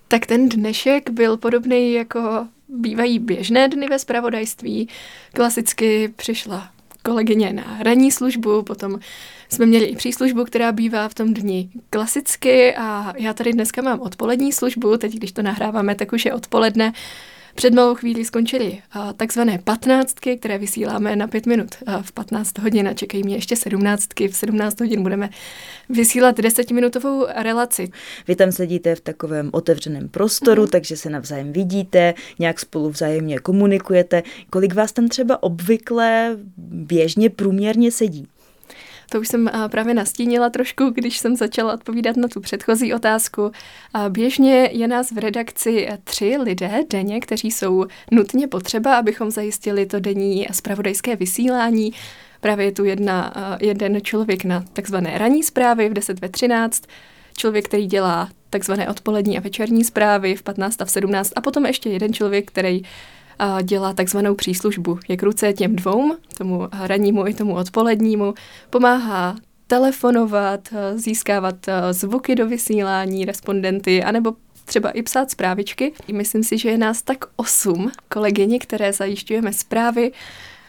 Tak 0.07 0.25
ten 0.25 0.49
dnešek 0.49 1.09
byl 1.09 1.37
podobný 1.37 1.93
jako 1.93 2.47
bývají 2.67 3.19
běžné 3.19 3.67
dny 3.67 3.87
ve 3.87 3.99
spravodajství. 3.99 4.89
Klasicky 5.33 6.13
přišla 6.15 6.69
kolegyně 7.03 7.53
na 7.53 7.77
ranní 7.79 8.11
službu, 8.11 8.61
potom 8.61 8.99
jsme 9.49 9.65
měli 9.65 9.85
i 9.85 9.95
příslužbu, 9.95 10.45
která 10.45 10.71
bývá 10.71 11.09
v 11.09 11.13
tom 11.13 11.33
dni 11.33 11.69
klasicky 11.89 12.75
a 12.75 13.13
já 13.17 13.33
tady 13.33 13.53
dneska 13.53 13.81
mám 13.81 13.99
odpolední 13.99 14.51
službu, 14.51 14.97
teď 14.97 15.13
když 15.13 15.31
to 15.31 15.41
nahráváme, 15.41 15.95
tak 15.95 16.13
už 16.13 16.25
je 16.25 16.33
odpoledne. 16.33 16.93
Před 17.55 17.73
malou 17.73 17.95
chvíli 17.95 18.25
skončily 18.25 18.81
takzvané 19.17 19.59
patnáctky, 19.63 20.37
které 20.37 20.57
vysíláme 20.57 21.15
na 21.15 21.27
pět 21.27 21.45
minut 21.45 21.75
v 22.01 22.11
15 22.11 22.57
hodin 22.57 22.87
a 22.87 22.93
čekají 22.93 23.23
mě 23.23 23.35
ještě 23.35 23.55
sedmnáctky. 23.55 24.27
V 24.27 24.35
17 24.35 24.79
hodin 24.79 25.03
budeme 25.03 25.29
vysílat 25.89 26.37
desetiminutovou 26.37 27.25
relaci. 27.35 27.91
Vy 28.27 28.35
tam 28.35 28.51
sedíte 28.51 28.95
v 28.95 29.01
takovém 29.01 29.49
otevřeném 29.53 30.09
prostoru, 30.09 30.61
mm. 30.61 30.67
takže 30.67 30.97
se 30.97 31.09
navzájem 31.09 31.53
vidíte, 31.53 32.13
nějak 32.39 32.59
spolu 32.59 32.89
vzájemně 32.89 33.39
komunikujete. 33.39 34.23
Kolik 34.49 34.73
vás 34.73 34.91
tam 34.91 35.07
třeba 35.07 35.43
obvykle 35.43 36.37
běžně 36.57 37.29
průměrně 37.29 37.91
sedí? 37.91 38.27
To 39.13 39.19
už 39.19 39.27
jsem 39.27 39.49
právě 39.71 39.93
nastínila 39.93 40.49
trošku, 40.49 40.89
když 40.89 41.17
jsem 41.17 41.35
začala 41.35 41.73
odpovídat 41.73 42.17
na 42.17 42.27
tu 42.27 42.39
předchozí 42.39 42.93
otázku. 42.93 43.51
Běžně 44.09 44.69
je 44.71 44.87
nás 44.87 45.11
v 45.11 45.17
redakci 45.17 45.87
tři 46.03 46.37
lidé 46.37 46.71
denně, 46.89 47.19
kteří 47.19 47.51
jsou 47.51 47.85
nutně 48.11 48.47
potřeba, 48.47 48.95
abychom 48.95 49.31
zajistili 49.31 49.85
to 49.85 49.99
denní 49.99 50.47
spravodajské 50.51 51.15
vysílání. 51.15 51.93
Právě 52.41 52.65
je 52.65 52.71
tu 52.71 52.85
jedna, 52.85 53.33
jeden 53.61 54.01
člověk 54.01 54.43
na 54.43 54.65
takzvané 54.73 55.17
ranní 55.17 55.43
zprávy 55.43 55.89
v 55.89 55.93
10 55.93 56.19
ve 56.19 56.29
13, 56.29 56.83
člověk, 57.37 57.65
který 57.65 57.85
dělá 57.85 58.29
takzvané 58.49 58.89
odpolední 58.89 59.37
a 59.37 59.41
večerní 59.41 59.83
zprávy 59.83 60.35
v 60.35 60.43
15 60.43 60.81
a 60.81 60.85
v 60.85 60.91
17 60.91 61.31
a 61.35 61.41
potom 61.41 61.65
ještě 61.65 61.89
jeden 61.89 62.13
člověk, 62.13 62.51
který 62.51 62.81
dělá 63.63 63.93
takzvanou 63.93 64.35
příslužbu. 64.35 64.99
Je 65.07 65.17
k 65.17 65.23
ruce 65.23 65.53
těm 65.53 65.75
dvou, 65.75 66.15
tomu 66.37 66.67
rannímu 66.71 67.27
i 67.27 67.33
tomu 67.33 67.55
odpolednímu, 67.55 68.33
pomáhá 68.69 69.35
telefonovat, 69.67 70.69
získávat 70.95 71.55
zvuky 71.91 72.35
do 72.35 72.47
vysílání, 72.47 73.25
respondenty, 73.25 74.03
anebo 74.03 74.33
třeba 74.65 74.91
i 74.91 75.01
psát 75.01 75.31
zprávičky. 75.31 75.93
Myslím 76.11 76.43
si, 76.43 76.57
že 76.57 76.69
je 76.69 76.77
nás 76.77 77.01
tak 77.01 77.25
osm 77.35 77.91
kolegyni, 78.09 78.59
které 78.59 78.93
zajišťujeme 78.93 79.53
zprávy, 79.53 80.11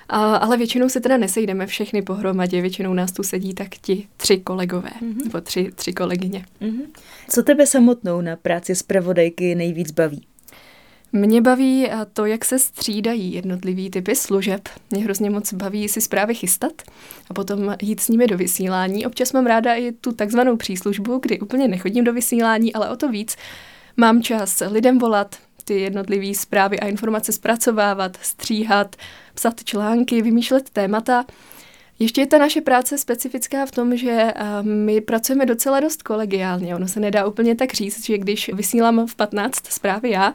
a, 0.08 0.36
ale 0.36 0.56
většinou 0.56 0.88
se 0.88 1.00
teda 1.00 1.16
nesejdeme 1.16 1.66
všechny 1.66 2.02
pohromadě, 2.02 2.60
většinou 2.60 2.94
nás 2.94 3.12
tu 3.12 3.22
sedí 3.22 3.54
tak 3.54 3.68
ti 3.68 4.08
tři 4.16 4.38
kolegové, 4.38 4.90
mm-hmm. 5.02 5.24
nebo 5.24 5.40
tři, 5.40 5.70
tři 5.74 5.92
kolegyně. 5.92 6.44
Mm-hmm. 6.62 6.86
Co 7.28 7.42
tebe 7.42 7.66
samotnou 7.66 8.20
na 8.20 8.36
práci 8.36 8.74
zpravodajky 8.74 9.54
nejvíc 9.54 9.90
baví? 9.90 10.26
Mě 11.16 11.40
baví 11.40 11.88
to, 12.12 12.26
jak 12.26 12.44
se 12.44 12.58
střídají 12.58 13.34
jednotlivý 13.34 13.90
typy 13.90 14.16
služeb. 14.16 14.68
Mě 14.90 15.04
hrozně 15.04 15.30
moc 15.30 15.52
baví 15.52 15.88
si 15.88 16.00
zprávy 16.00 16.34
chystat 16.34 16.72
a 17.30 17.34
potom 17.34 17.74
jít 17.82 18.00
s 18.00 18.08
nimi 18.08 18.26
do 18.26 18.36
vysílání. 18.36 19.06
Občas 19.06 19.32
mám 19.32 19.46
ráda 19.46 19.74
i 19.74 19.92
tu 19.92 20.12
takzvanou 20.12 20.56
příslužbu, 20.56 21.18
kdy 21.18 21.40
úplně 21.40 21.68
nechodím 21.68 22.04
do 22.04 22.12
vysílání, 22.12 22.72
ale 22.72 22.90
o 22.90 22.96
to 22.96 23.08
víc 23.08 23.36
mám 23.96 24.22
čas 24.22 24.62
lidem 24.70 24.98
volat, 24.98 25.36
ty 25.64 25.80
jednotlivé 25.80 26.34
zprávy 26.34 26.80
a 26.80 26.86
informace 26.86 27.32
zpracovávat, 27.32 28.16
stříhat, 28.22 28.96
psat 29.34 29.64
články, 29.64 30.22
vymýšlet 30.22 30.70
témata. 30.70 31.24
Ještě 31.98 32.20
je 32.20 32.26
ta 32.26 32.38
naše 32.38 32.60
práce 32.60 32.98
specifická 32.98 33.66
v 33.66 33.70
tom, 33.70 33.96
že 33.96 34.32
my 34.62 35.00
pracujeme 35.00 35.46
docela 35.46 35.80
dost 35.80 36.02
kolegiálně. 36.02 36.76
Ono 36.76 36.88
se 36.88 37.00
nedá 37.00 37.26
úplně 37.26 37.54
tak 37.54 37.74
říct, 37.74 38.04
že 38.04 38.18
když 38.18 38.50
vysílám 38.54 39.06
v 39.06 39.14
15 39.14 39.66
zprávy 39.66 40.10
já, 40.10 40.34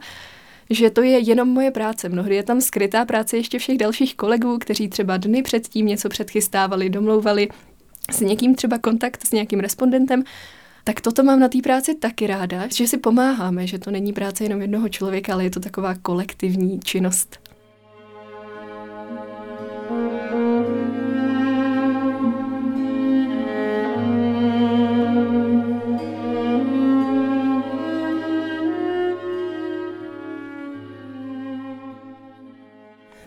že 0.70 0.90
to 0.90 1.02
je 1.02 1.18
jenom 1.18 1.48
moje 1.48 1.70
práce. 1.70 2.08
Mnohdy 2.08 2.36
je 2.36 2.42
tam 2.42 2.60
skrytá 2.60 3.04
práce 3.04 3.36
ještě 3.36 3.58
všech 3.58 3.78
dalších 3.78 4.16
kolegů, 4.16 4.58
kteří 4.58 4.88
třeba 4.88 5.16
dny 5.16 5.42
předtím 5.42 5.86
něco 5.86 6.08
předchystávali, 6.08 6.90
domlouvali 6.90 7.48
s 8.10 8.20
někým 8.20 8.54
třeba 8.54 8.78
kontakt 8.78 9.26
s 9.26 9.32
nějakým 9.32 9.60
respondentem 9.60 10.22
Tak 10.84 11.00
toto 11.00 11.22
mám 11.22 11.40
na 11.40 11.48
té 11.48 11.58
práci 11.62 11.94
taky 11.94 12.26
ráda, 12.26 12.68
že 12.74 12.86
si 12.86 12.98
pomáháme, 12.98 13.66
že 13.66 13.78
to 13.78 13.90
není 13.90 14.12
práce 14.12 14.44
jenom 14.44 14.60
jednoho 14.62 14.88
člověka, 14.88 15.32
ale 15.32 15.44
je 15.44 15.50
to 15.50 15.60
taková 15.60 15.94
kolektivní 15.94 16.80
činnost. 16.80 17.39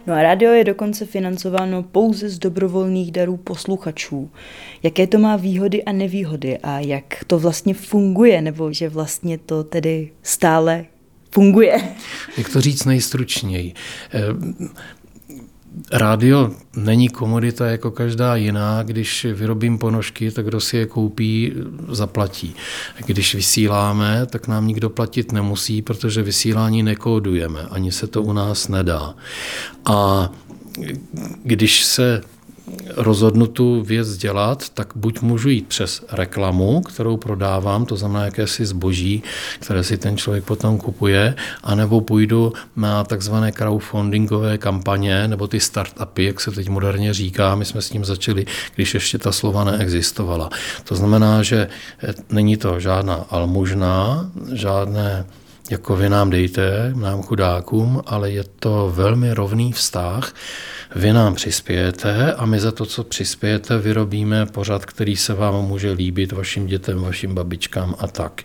No 0.07 0.13
a 0.13 0.21
rádio 0.23 0.51
je 0.51 0.63
dokonce 0.63 1.05
financováno 1.05 1.83
pouze 1.83 2.29
z 2.29 2.39
dobrovolných 2.39 3.11
darů 3.11 3.37
posluchačů. 3.37 4.31
Jaké 4.83 5.07
to 5.07 5.17
má 5.17 5.35
výhody 5.35 5.83
a 5.83 5.91
nevýhody 5.91 6.57
a 6.57 6.79
jak 6.79 7.23
to 7.27 7.39
vlastně 7.39 7.73
funguje, 7.73 8.41
nebo 8.41 8.73
že 8.73 8.89
vlastně 8.89 9.37
to 9.37 9.63
tedy 9.63 10.11
stále 10.23 10.85
funguje? 11.31 11.95
Jak 12.37 12.49
to 12.49 12.61
říct 12.61 12.85
nejstručněji? 12.85 13.73
Rádio 15.91 16.51
není 16.75 17.09
komodita 17.09 17.65
jako 17.65 17.91
každá 17.91 18.35
jiná. 18.35 18.83
Když 18.83 19.25
vyrobím 19.33 19.77
ponožky, 19.77 20.31
tak 20.31 20.45
kdo 20.45 20.61
si 20.61 20.77
je 20.77 20.85
koupí, 20.85 21.53
zaplatí. 21.89 22.55
Když 23.05 23.35
vysíláme, 23.35 24.25
tak 24.25 24.47
nám 24.47 24.67
nikdo 24.67 24.89
platit 24.89 25.31
nemusí, 25.31 25.81
protože 25.81 26.23
vysílání 26.23 26.83
nekódujeme. 26.83 27.61
Ani 27.61 27.91
se 27.91 28.07
to 28.07 28.21
u 28.21 28.33
nás 28.33 28.67
nedá. 28.67 29.15
A 29.85 30.29
když 31.43 31.83
se 31.83 32.21
rozhodnu 32.95 33.47
tu 33.47 33.81
věc 33.81 34.17
dělat, 34.17 34.69
tak 34.69 34.87
buď 34.95 35.21
můžu 35.21 35.49
jít 35.49 35.67
přes 35.67 36.05
reklamu, 36.11 36.81
kterou 36.81 37.17
prodávám, 37.17 37.85
to 37.85 37.95
znamená 37.95 38.25
jakési 38.25 38.65
zboží, 38.65 39.23
které 39.59 39.83
si 39.83 39.97
ten 39.97 40.17
člověk 40.17 40.43
potom 40.43 40.77
kupuje, 40.77 41.35
anebo 41.63 42.01
půjdu 42.01 42.53
na 42.75 43.03
takzvané 43.03 43.51
crowdfundingové 43.51 44.57
kampaně, 44.57 45.27
nebo 45.27 45.47
ty 45.47 45.59
startupy, 45.59 46.23
jak 46.23 46.41
se 46.41 46.51
teď 46.51 46.69
moderně 46.69 47.13
říká, 47.13 47.55
my 47.55 47.65
jsme 47.65 47.81
s 47.81 47.89
tím 47.89 48.05
začali, 48.05 48.45
když 48.75 48.93
ještě 48.93 49.17
ta 49.17 49.31
slova 49.31 49.63
neexistovala. 49.63 50.49
To 50.83 50.95
znamená, 50.95 51.43
že 51.43 51.67
není 52.29 52.57
to 52.57 52.79
žádná 52.79 53.15
almužná, 53.29 54.31
žádné 54.53 55.25
jako 55.71 55.95
vy 55.95 56.09
nám 56.09 56.29
dejte, 56.29 56.93
nám 56.95 57.21
chudákům, 57.21 58.01
ale 58.05 58.31
je 58.31 58.43
to 58.59 58.91
velmi 58.95 59.33
rovný 59.33 59.71
vztah, 59.71 60.33
vy 60.95 61.13
nám 61.13 61.35
přispějete 61.35 62.33
a 62.33 62.45
my 62.45 62.59
za 62.59 62.71
to, 62.71 62.85
co 62.85 63.03
přispějete, 63.03 63.77
vyrobíme 63.77 64.45
pořad, 64.45 64.85
který 64.85 65.15
se 65.15 65.33
vám 65.33 65.65
může 65.65 65.91
líbit, 65.91 66.31
vašim 66.31 66.65
dětem, 66.65 67.01
vašim 67.01 67.35
babičkám 67.35 67.95
a 67.99 68.07
tak. 68.07 68.41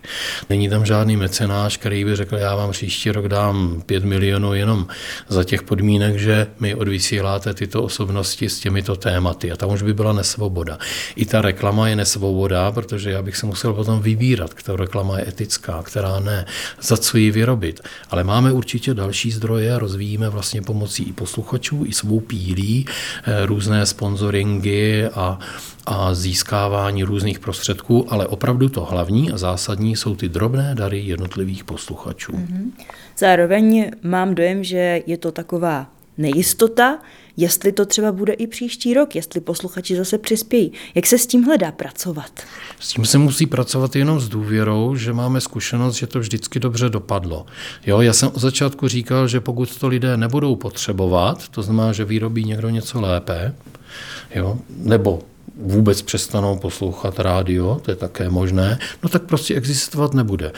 Není 0.51 0.69
tam 0.69 0.87
žádný 0.87 1.17
mecenáš, 1.17 1.77
který 1.77 2.05
by 2.05 2.17
řekl, 2.17 2.37
já 2.37 2.55
vám 2.55 2.71
příští 2.71 3.11
rok 3.11 3.29
dám 3.29 3.83
5 3.87 4.05
milionů 4.05 4.55
jenom 4.55 4.87
za 5.29 5.45
těch 5.45 5.63
podmínek, 5.63 6.19
že 6.19 6.47
mi 6.61 6.75
odvysíláte 6.75 7.55
tyto 7.55 7.83
osobnosti 7.83 8.49
s 8.49 8.61
těmito 8.61 8.97
tématy. 8.97 9.53
A 9.53 9.57
tam 9.57 9.71
už 9.71 9.83
by 9.83 9.95
byla 9.95 10.13
nesvoboda. 10.13 10.79
I 11.17 11.27
ta 11.27 11.41
reklama 11.41 11.89
je 11.89 11.97
nesvoboda, 11.97 12.73
protože 12.73 13.11
já 13.11 13.23
bych 13.23 13.37
se 13.37 13.47
musel 13.47 13.73
potom 13.73 14.03
vybírat, 14.03 14.55
která 14.55 14.77
reklama 14.77 15.19
je 15.19 15.29
etická, 15.29 15.83
která 15.83 16.21
ne, 16.21 16.47
za 16.83 16.97
ji 17.17 17.31
vyrobit. 17.31 17.81
Ale 18.11 18.25
máme 18.25 18.53
určitě 18.53 18.95
další 18.95 19.31
zdroje, 19.31 19.79
rozvíjíme 19.79 20.29
vlastně 20.29 20.63
pomocí 20.63 21.03
i 21.03 21.13
posluchačů, 21.13 21.85
i 21.87 21.93
svou 21.93 22.21
pílí, 22.21 22.87
eh, 23.25 23.47
různé 23.47 23.87
sponsoringy 23.87 25.07
a, 25.15 25.39
a 25.87 26.15
získávání 26.15 27.05
různých 27.05 27.39
prostředků, 27.39 28.13
ale 28.13 28.27
opravdu 28.27 28.69
to 28.69 28.85
hlavní 28.85 29.33
a 29.33 29.39
zásadní 29.39 29.97
jsou 29.97 30.17
ty 30.17 30.29
drobné 30.29 30.75
dary 30.75 31.01
jednotlivých 31.01 31.65
posluchačů. 31.65 32.33
Mm-hmm. 32.33 32.71
Zároveň 33.19 33.91
mám 34.03 34.35
dojem, 34.35 34.65
že 34.65 35.03
je 35.07 35.19
to 35.19 35.33
taková 35.33 35.98
nejistota, 36.19 36.99
jestli 37.37 37.73
to 37.73 37.87
třeba 37.87 38.13
bude 38.13 38.33
i 38.33 38.47
příští 38.47 38.95
rok, 38.95 39.17
jestli 39.17 39.41
posluchači 39.41 39.97
zase 39.97 40.19
přispějí. 40.19 40.73
Jak 40.95 41.07
se 41.07 41.19
s 41.19 41.27
tím 41.27 41.43
hledá 41.43 41.73
pracovat? 41.73 42.31
S 42.81 42.89
tím 42.89 43.05
se 43.05 43.19
musí 43.19 43.47
pracovat 43.47 43.97
jenom 43.97 44.21
s 44.21 44.29
důvěrou, 44.29 44.97
že 44.97 45.13
máme 45.13 45.41
zkušenost, 45.41 45.95
že 45.95 46.07
to 46.07 46.21
vždycky 46.21 46.61
dobře 46.61 46.89
dopadlo. 46.89 47.47
Jo, 47.87 48.01
já 48.01 48.13
jsem 48.13 48.31
od 48.35 48.41
začátku 48.41 48.89
říkal, 48.89 49.29
že 49.29 49.41
pokud 49.41 49.79
to 49.79 49.89
lidé 49.89 50.17
nebudou 50.17 50.57
potřebovat, 50.57 51.49
to 51.49 51.63
znamená, 51.63 51.93
že 51.93 52.05
vyrobí 52.05 52.45
někdo 52.45 52.69
něco 52.69 53.01
lépe, 53.01 53.55
jo, 54.35 54.59
nebo 54.71 55.23
vůbec 55.59 56.03
přestanou 56.03 56.59
poslouchat 56.59 57.21
rádio, 57.21 57.81
to 57.83 57.91
je 57.91 57.97
také 57.97 58.29
možné, 58.31 58.79
no 59.03 59.09
tak 59.09 59.23
prostě 59.23 59.55
existovat 59.55 60.15
nebude. 60.15 60.53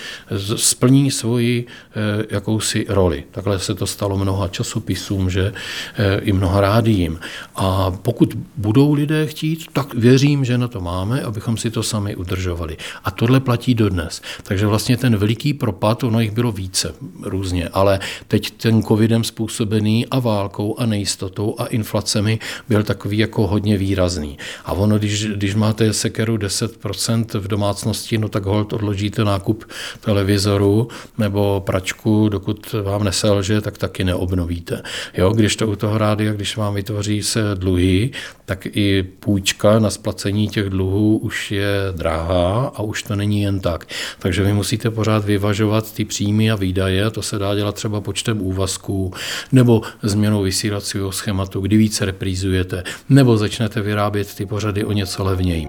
Splní 0.57 1.11
svoji 1.11 1.67
e, 1.67 2.35
jakousi 2.35 2.87
roli. 2.89 3.25
Takhle 3.31 3.59
se 3.59 3.75
to 3.75 3.87
stalo 3.87 4.19
mnoha 4.19 4.49
časopisům, 4.49 5.31
že 5.31 5.53
e, 5.97 6.19
i 6.19 6.33
mnoha 6.33 6.61
rádiím. 6.61 7.21
A 7.57 7.91
pokud 7.91 8.39
budou 8.57 8.93
lidé 8.93 9.27
chtít, 9.27 9.67
tak 9.73 9.95
věřím, 9.95 10.45
že 10.45 10.59
na 10.59 10.69
to 10.69 10.81
máme, 10.81 11.23
abychom 11.23 11.57
si 11.57 11.71
to 11.71 11.83
sami 11.83 12.17
udržovali. 12.17 12.77
A 13.05 13.11
tohle 13.11 13.41
platí 13.41 13.75
dodnes. 13.75 14.23
Takže 14.43 14.67
vlastně 14.67 14.97
ten 14.97 15.17
veliký 15.17 15.55
propad, 15.55 16.05
ono 16.05 16.21
jich 16.21 16.31
bylo 16.31 16.53
více 16.53 16.95
různě, 17.23 17.69
ale 17.69 18.01
teď 18.29 18.51
ten 18.51 18.83
covidem 18.83 19.25
způsobený 19.25 20.07
a 20.07 20.19
válkou 20.19 20.79
a 20.79 20.87
nejistotou 20.87 21.55
a 21.59 21.67
inflacemi 21.67 22.39
byl 22.69 22.83
takový 22.83 23.19
jako 23.19 23.47
hodně 23.47 23.77
výrazný. 23.77 24.39
A 24.65 24.73
on 24.73 24.90
ono, 24.91 24.99
když, 24.99 25.27
když 25.27 25.55
máte 25.55 25.93
sekeru 25.93 26.37
10% 26.37 27.39
v 27.39 27.49
domácnosti, 27.49 28.19
no 28.19 28.29
tak 28.29 28.45
hold 28.45 28.73
odložíte 28.73 29.25
nákup 29.25 29.65
televizoru 30.01 30.89
nebo 31.19 31.63
pračku, 31.67 32.29
dokud 32.29 32.75
vám 32.83 33.05
neselže, 33.05 33.61
tak 33.61 33.79
taky 33.79 34.05
neobnovíte. 34.05 34.83
Jo, 35.15 35.33
když 35.33 35.57
to 35.57 35.67
u 35.67 35.77
toho 35.77 35.99
rádia, 35.99 36.33
když 36.33 36.57
vám 36.57 36.75
vytvoří 36.75 37.23
se 37.23 37.41
dluhy, 37.55 38.11
tak 38.45 38.67
i 38.67 39.03
půjčka 39.03 39.79
na 39.79 39.91
splacení 39.91 40.49
těch 40.49 40.71
dluhů 40.71 41.19
už 41.19 41.53
je 41.53 41.75
drahá 41.93 42.73
a 42.75 42.83
už 42.83 43.03
to 43.03 43.17
není 43.17 43.43
jen 43.43 43.61
tak. 43.61 43.87
Takže 44.19 44.43
vy 44.43 44.53
musíte 44.53 44.91
pořád 44.91 45.25
vyvažovat 45.25 45.95
ty 45.95 46.05
příjmy 46.05 46.51
a 46.51 46.57
výdaje, 46.57 47.11
to 47.11 47.23
se 47.23 47.39
dá 47.39 47.55
dělat 47.55 47.75
třeba 47.75 48.01
počtem 48.01 48.43
úvazků 48.43 49.13
nebo 49.53 49.83
změnou 50.03 50.43
vysílacího 50.43 51.13
schématu, 51.13 51.61
kdy 51.61 51.77
více 51.77 52.05
reprízujete, 52.05 52.83
nebo 53.09 53.37
začnete 53.37 53.81
vyrábět 53.81 54.35
ty 54.35 54.47
pořady 54.47 54.70
tady 54.73 54.85
o 54.85 54.93
něco 54.93 55.25
levněji. 55.25 55.67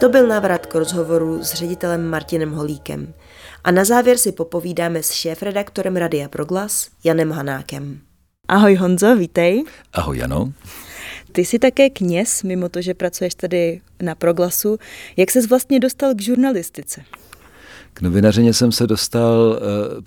To 0.00 0.08
byl 0.08 0.26
návrat 0.26 0.66
k 0.66 0.74
rozhovoru 0.74 1.42
s 1.42 1.54
ředitelem 1.54 2.10
Martinem 2.10 2.52
Holíkem. 2.52 3.14
A 3.64 3.70
na 3.70 3.84
závěr 3.84 4.18
si 4.18 4.32
popovídáme 4.32 5.02
s 5.02 5.10
šéf-redaktorem 5.10 5.96
Radia 5.96 6.28
Proglas 6.28 6.88
Janem 7.04 7.30
Hanákem. 7.30 8.00
Ahoj 8.48 8.74
Honzo, 8.74 9.16
vítej. 9.16 9.64
Ahoj 9.92 10.18
Jano. 10.18 10.52
Ty 11.32 11.44
jsi 11.44 11.58
také 11.58 11.90
kněz, 11.90 12.42
mimo 12.42 12.68
to, 12.68 12.82
že 12.82 12.94
pracuješ 12.94 13.34
tady 13.34 13.80
na 14.02 14.14
Proglasu. 14.14 14.78
Jak 15.16 15.30
ses 15.30 15.46
vlastně 15.46 15.80
dostal 15.80 16.14
k 16.14 16.20
žurnalistice? 16.22 17.04
K 17.94 18.00
novinařině 18.00 18.52
jsem 18.52 18.72
se 18.72 18.86
dostal 18.86 19.60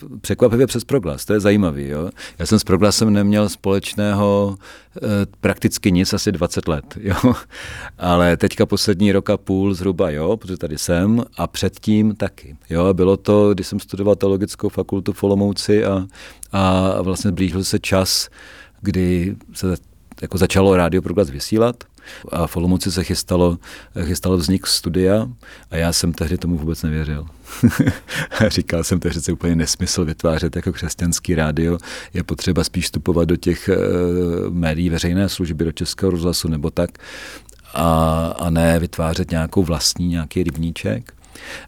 uh, 0.09 0.17
překvapivě 0.21 0.67
přes 0.67 0.83
Proglas, 0.83 1.25
to 1.25 1.33
je 1.33 1.39
zajímavý. 1.39 1.87
Jo? 1.87 2.09
Já 2.39 2.45
jsem 2.45 2.59
s 2.59 2.63
Proglasem 2.63 3.13
neměl 3.13 3.49
společného 3.49 4.57
uh, 4.57 5.09
prakticky 5.41 5.91
nic 5.91 6.13
asi 6.13 6.31
20 6.31 6.67
let, 6.67 6.85
jo? 7.01 7.33
ale 7.97 8.37
teďka 8.37 8.65
poslední 8.65 9.11
roka 9.11 9.37
půl 9.37 9.73
zhruba, 9.73 10.09
jo, 10.09 10.37
protože 10.37 10.57
tady 10.57 10.77
jsem 10.77 11.23
a 11.37 11.47
předtím 11.47 12.15
taky. 12.15 12.57
Jo? 12.69 12.93
Bylo 12.93 13.17
to, 13.17 13.53
když 13.53 13.67
jsem 13.67 13.79
studoval 13.79 14.15
teologickou 14.15 14.69
fakultu 14.69 15.13
v 15.13 15.23
Olomouci 15.23 15.85
a, 15.85 16.07
a 16.51 17.01
vlastně 17.01 17.31
blížil 17.31 17.63
se 17.63 17.79
čas, 17.79 18.29
kdy 18.81 19.35
se 19.53 19.75
jako 20.21 20.37
začalo 20.37 20.75
rádio 20.75 21.01
Proglas 21.01 21.29
vysílat 21.29 21.83
a 22.31 22.47
v 22.47 22.57
Olomouci 22.57 22.91
se 22.91 23.03
chystalo, 23.03 23.57
chystalo 24.03 24.37
vznik 24.37 24.67
studia 24.67 25.27
a 25.71 25.75
já 25.75 25.93
jsem 25.93 26.13
tehdy 26.13 26.37
tomu 26.37 26.57
vůbec 26.57 26.83
nevěřil. 26.83 27.25
Říkal 28.47 28.83
jsem, 28.83 28.99
to 28.99 29.07
je 29.07 29.11
přece 29.11 29.31
úplně 29.31 29.55
nesmysl 29.55 30.05
vytvářet 30.05 30.55
jako 30.55 30.73
křesťanský 30.73 31.35
rádio. 31.35 31.77
Je 32.13 32.23
potřeba 32.23 32.63
spíš 32.63 32.85
vstupovat 32.85 33.25
do 33.25 33.35
těch 33.35 33.69
uh, 33.69 34.53
médií 34.53 34.89
veřejné 34.89 35.29
služby, 35.29 35.65
do 35.65 35.71
Českého 35.71 36.11
rozhlasu 36.11 36.47
nebo 36.47 36.69
tak 36.69 36.89
a, 37.73 38.25
a 38.39 38.49
ne 38.49 38.79
vytvářet 38.79 39.31
nějakou 39.31 39.63
vlastní, 39.63 40.07
nějaký 40.07 40.43
rybníček. 40.43 41.13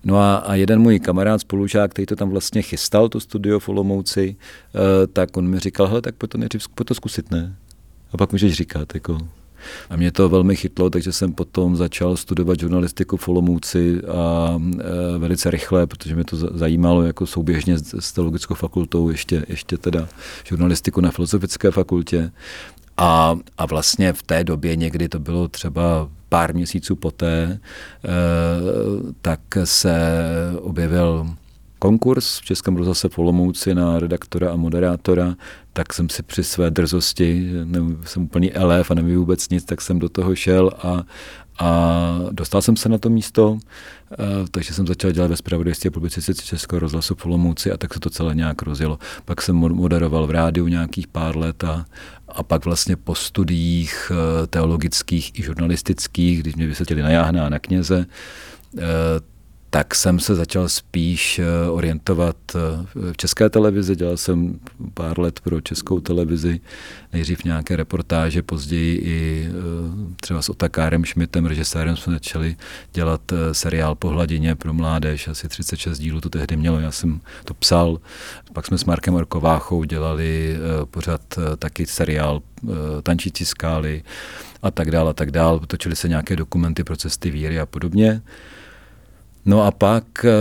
No 0.03 0.17
a, 0.17 0.35
a 0.35 0.55
jeden 0.55 0.81
můj 0.81 0.99
kamarád, 0.99 1.41
spolužák, 1.41 1.91
který 1.91 2.05
to 2.05 2.15
tam 2.15 2.29
vlastně 2.29 2.61
chystal, 2.61 3.09
to 3.09 3.19
studio 3.19 3.59
v 3.59 3.69
Olomouci, 3.69 4.35
eh, 4.35 5.07
tak 5.07 5.37
on 5.37 5.47
mi 5.47 5.59
říkal, 5.59 5.87
hele, 5.87 6.01
tak 6.01 6.15
pojď 6.15 6.31
to 6.31 6.37
nejdřív 6.37 6.69
pojď 6.69 6.87
to 6.87 6.95
zkusit, 6.95 7.31
ne? 7.31 7.55
A 8.13 8.17
pak 8.17 8.31
můžeš 8.31 8.53
říkat, 8.53 8.93
jako, 8.93 9.17
a 9.89 9.95
mě 9.95 10.11
to 10.11 10.29
velmi 10.29 10.55
chytlo, 10.55 10.89
takže 10.89 11.11
jsem 11.11 11.33
potom 11.33 11.75
začal 11.75 12.17
studovat 12.17 12.59
žurnalistiku 12.59 13.17
v 13.17 13.27
Olomouci 13.27 14.01
a 14.01 14.55
e, 15.15 15.17
velice 15.17 15.51
rychle, 15.51 15.87
protože 15.87 16.15
mě 16.15 16.23
to 16.23 16.37
zajímalo 16.37 17.03
jako 17.03 17.27
souběžně 17.27 17.77
s, 17.77 17.93
s 17.99 18.11
teologickou 18.11 18.55
fakultou, 18.55 19.09
ještě, 19.09 19.45
ještě 19.49 19.77
teda 19.77 20.07
žurnalistiku 20.43 21.01
na 21.01 21.11
filozofické 21.11 21.71
fakultě. 21.71 22.31
A, 22.97 23.37
a 23.57 23.65
vlastně 23.65 24.13
v 24.13 24.23
té 24.23 24.43
době 24.43 24.75
někdy 24.75 25.09
to 25.09 25.19
bylo 25.19 25.47
třeba 25.47 26.09
pár 26.29 26.53
měsíců 26.53 26.95
poté, 26.95 27.43
e, 27.43 27.59
tak 29.21 29.39
se 29.63 30.21
objevil 30.61 31.35
konkurs 31.79 32.39
v 32.39 32.45
Českém 32.45 32.75
rozhlase 32.75 33.09
v 33.09 33.19
Olomouci 33.19 33.75
na 33.75 33.99
redaktora 33.99 34.51
a 34.51 34.55
moderátora, 34.55 35.35
tak 35.73 35.93
jsem 35.93 36.09
si 36.09 36.23
při 36.23 36.43
své 36.43 36.71
drzosti, 36.71 37.51
nevím, 37.63 38.01
jsem 38.05 38.23
úplný 38.23 38.53
elef 38.53 38.91
a 38.91 38.93
nevím 38.93 39.17
vůbec 39.17 39.49
nic, 39.49 39.65
tak 39.65 39.81
jsem 39.81 39.99
do 39.99 40.09
toho 40.09 40.35
šel 40.35 40.71
a, 40.83 41.03
a 41.59 42.19
dostal 42.31 42.61
jsem 42.61 42.75
se 42.75 42.89
na 42.89 42.97
to 42.97 43.09
místo, 43.09 43.57
eh, 44.11 44.17
takže 44.51 44.73
jsem 44.73 44.87
začal 44.87 45.11
dělat 45.11 45.27
ve 45.27 45.37
spravodajství 45.37 45.87
a 45.87 45.91
publicistice 45.91 46.45
Českého 46.45 46.79
rozhlasu 46.79 47.15
v 47.15 47.25
Olomouci 47.25 47.71
a 47.71 47.77
tak 47.77 47.93
se 47.93 47.99
to 47.99 48.09
celé 48.09 48.35
nějak 48.35 48.61
rozjelo. 48.61 48.99
Pak 49.25 49.41
jsem 49.41 49.55
moderoval 49.55 50.27
v 50.27 50.31
rádiu 50.31 50.67
nějakých 50.67 51.07
pár 51.07 51.37
let 51.37 51.63
a, 51.63 51.85
a 52.27 52.43
pak 52.43 52.65
vlastně 52.65 52.95
po 52.95 53.15
studiích 53.15 54.11
eh, 54.11 54.47
teologických 54.47 55.39
i 55.39 55.43
žurnalistických, 55.43 56.39
když 56.39 56.55
mě 56.55 56.67
vysvětlili 56.67 57.01
na 57.01 57.09
Jáhna 57.09 57.45
a 57.45 57.49
na 57.49 57.59
kněze, 57.59 58.05
eh, 58.77 58.81
tak 59.69 59.95
jsem 59.95 60.19
se 60.19 60.35
začal 60.35 60.69
spíš 60.69 61.39
eh, 61.39 61.69
orientovat 61.69 62.35
eh, 62.55 62.59
v 63.11 63.17
české 63.17 63.49
televizi. 63.49 63.95
Dělal 63.95 64.17
jsem 64.17 64.59
pár 64.93 65.19
let 65.19 65.39
pro 65.39 65.61
českou 65.61 65.99
televizi, 65.99 66.59
nejdřív 67.13 67.43
nějaké 67.43 67.75
reportáže, 67.75 68.41
později 68.41 68.97
i 68.97 69.47
eh, 69.49 69.53
třeba 70.21 70.41
s 70.41 70.49
Otakárem 70.49 71.05
Šmitem, 71.05 71.45
režisérem 71.45 71.97
jsme 71.97 72.13
začali 72.13 72.55
dělat 72.93 73.21
seriál 73.51 73.95
po 73.95 74.07
hladině 74.09 74.55
pro 74.55 74.73
mládež, 74.73 75.27
asi 75.27 75.47
36 75.47 75.99
dílů 75.99 76.21
to 76.21 76.29
tehdy 76.29 76.57
mělo, 76.57 76.79
já 76.79 76.91
jsem 76.91 77.21
to 77.45 77.53
psal. 77.53 77.99
Pak 78.53 78.65
jsme 78.65 78.77
s 78.77 78.85
Markem 78.85 79.13
Orkováchou 79.13 79.83
dělali 79.83 80.57
pořád 80.91 81.21
taky 81.59 81.85
seriál 81.85 82.41
Tančící 83.03 83.45
skály 83.45 84.03
a 84.61 84.71
tak 84.71 84.91
dále 84.91 85.09
a 85.09 85.13
tak 85.13 85.31
dále. 85.31 85.59
Točili 85.67 85.95
se 85.95 86.09
nějaké 86.09 86.35
dokumenty 86.35 86.83
pro 86.83 86.97
cesty 86.97 87.31
víry 87.31 87.59
a 87.59 87.65
podobně. 87.65 88.21
No 89.49 89.65
a 89.65 89.71
pak, 89.71 90.25
eh, 90.25 90.31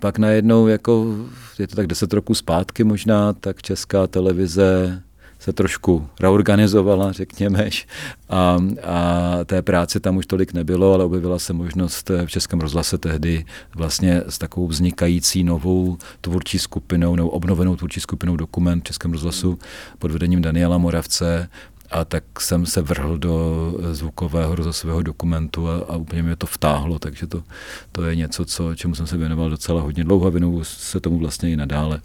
pak 0.00 0.18
najednou, 0.18 0.66
jako, 0.66 1.16
je 1.58 1.66
to 1.66 1.76
tak 1.76 1.86
deset 1.86 2.12
roků 2.12 2.34
zpátky 2.34 2.84
možná, 2.84 3.32
tak 3.32 3.62
česká 3.62 4.06
televize 4.06 5.02
se 5.38 5.52
trošku 5.52 6.06
reorganizovala, 6.20 7.12
řekněme, 7.22 7.70
a, 8.30 8.58
a 8.82 9.38
té 9.44 9.62
práce 9.62 10.00
tam 10.00 10.16
už 10.16 10.26
tolik 10.26 10.52
nebylo, 10.52 10.94
ale 10.94 11.04
objevila 11.04 11.38
se 11.38 11.52
možnost 11.52 12.10
v 12.24 12.30
Českém 12.30 12.60
rozhlase 12.60 12.98
tehdy 12.98 13.44
vlastně 13.74 14.22
s 14.28 14.38
takovou 14.38 14.66
vznikající 14.66 15.44
novou 15.44 15.98
tvůrčí 16.20 16.58
skupinou, 16.58 17.16
nebo 17.16 17.30
obnovenou 17.30 17.76
tvůrčí 17.76 18.00
skupinou 18.00 18.36
dokument 18.36 18.80
v 18.80 18.84
Českém 18.84 19.12
rozhlasu 19.12 19.58
pod 19.98 20.10
vedením 20.10 20.42
Daniela 20.42 20.78
Moravce 20.78 21.48
a 21.90 22.04
tak 22.04 22.40
jsem 22.40 22.66
se 22.66 22.82
vrhl 22.82 23.18
do 23.18 23.74
zvukového 23.92 24.54
rozhlasového 24.54 25.02
dokumentu 25.02 25.68
a, 25.68 25.76
a 25.88 25.96
úplně 25.96 26.22
mě 26.22 26.36
to 26.36 26.46
vtáhlo, 26.46 26.98
takže 26.98 27.26
to, 27.26 27.42
to 27.92 28.04
je 28.04 28.16
něco, 28.16 28.44
co, 28.44 28.74
čemu 28.74 28.94
jsem 28.94 29.06
se 29.06 29.16
věnoval 29.16 29.50
docela 29.50 29.80
hodně 29.80 30.04
dlouho 30.04 30.26
a 30.26 30.30
věnuju 30.30 30.64
se 30.64 31.00
tomu 31.00 31.18
vlastně 31.18 31.50
i 31.50 31.56
nadále, 31.56 32.00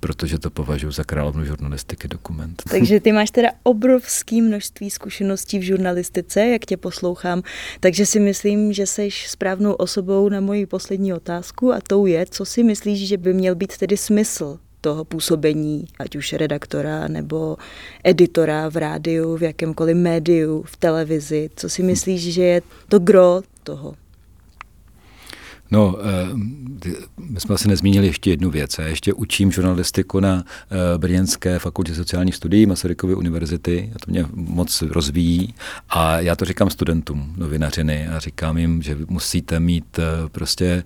protože 0.00 0.38
to 0.38 0.50
považuji 0.50 0.90
za 0.90 1.04
královnu 1.04 1.44
žurnalistiky 1.44 2.08
dokument. 2.08 2.62
Takže 2.70 3.00
ty 3.00 3.12
máš 3.12 3.30
teda 3.30 3.48
obrovské 3.62 4.42
množství 4.42 4.90
zkušeností 4.90 5.58
v 5.58 5.62
žurnalistice, 5.62 6.46
jak 6.46 6.64
tě 6.64 6.76
poslouchám, 6.76 7.42
takže 7.80 8.06
si 8.06 8.20
myslím, 8.20 8.72
že 8.72 8.86
jsi 8.86 9.08
správnou 9.26 9.72
osobou 9.72 10.28
na 10.28 10.40
moji 10.40 10.66
poslední 10.66 11.12
otázku 11.12 11.72
a 11.72 11.80
tou 11.88 12.06
je, 12.06 12.26
co 12.26 12.44
si 12.44 12.62
myslíš, 12.62 13.08
že 13.08 13.16
by 13.16 13.34
měl 13.34 13.54
být 13.54 13.76
tedy 13.76 13.96
smysl 13.96 14.58
toho 14.84 15.04
působení, 15.04 15.88
ať 15.98 16.16
už 16.16 16.32
redaktora 16.32 17.08
nebo 17.08 17.56
editora 18.04 18.68
v 18.68 18.76
rádiu, 18.76 19.36
v 19.36 19.42
jakémkoliv 19.42 19.96
médiu, 19.96 20.62
v 20.66 20.76
televizi. 20.76 21.50
Co 21.56 21.68
si 21.68 21.82
myslíš, 21.82 22.34
že 22.34 22.42
je 22.42 22.62
to 22.88 22.98
gro 22.98 23.40
toho? 23.62 24.03
No, 25.70 25.96
eh, 26.00 26.28
my 27.18 27.40
jsme 27.40 27.54
asi 27.54 27.68
nezmínili 27.68 28.06
ještě 28.06 28.30
jednu 28.30 28.50
věc. 28.50 28.78
Já 28.78 28.86
ještě 28.86 29.12
učím 29.12 29.52
žurnalistiku 29.52 30.20
na 30.20 30.44
eh, 30.44 30.98
Brněnské 30.98 31.58
fakultě 31.58 31.94
sociálních 31.94 32.34
studií 32.34 32.66
Masarykovy 32.66 33.14
univerzity. 33.14 33.92
A 33.94 33.98
to 34.04 34.10
mě 34.10 34.26
moc 34.34 34.82
rozvíjí. 34.82 35.54
A 35.88 36.20
já 36.20 36.36
to 36.36 36.44
říkám 36.44 36.70
studentům 36.70 37.34
novinařiny 37.36 38.08
a 38.08 38.18
říkám 38.18 38.58
jim, 38.58 38.82
že 38.82 38.96
musíte 39.08 39.60
mít 39.60 39.98
eh, 39.98 40.28
prostě 40.28 40.84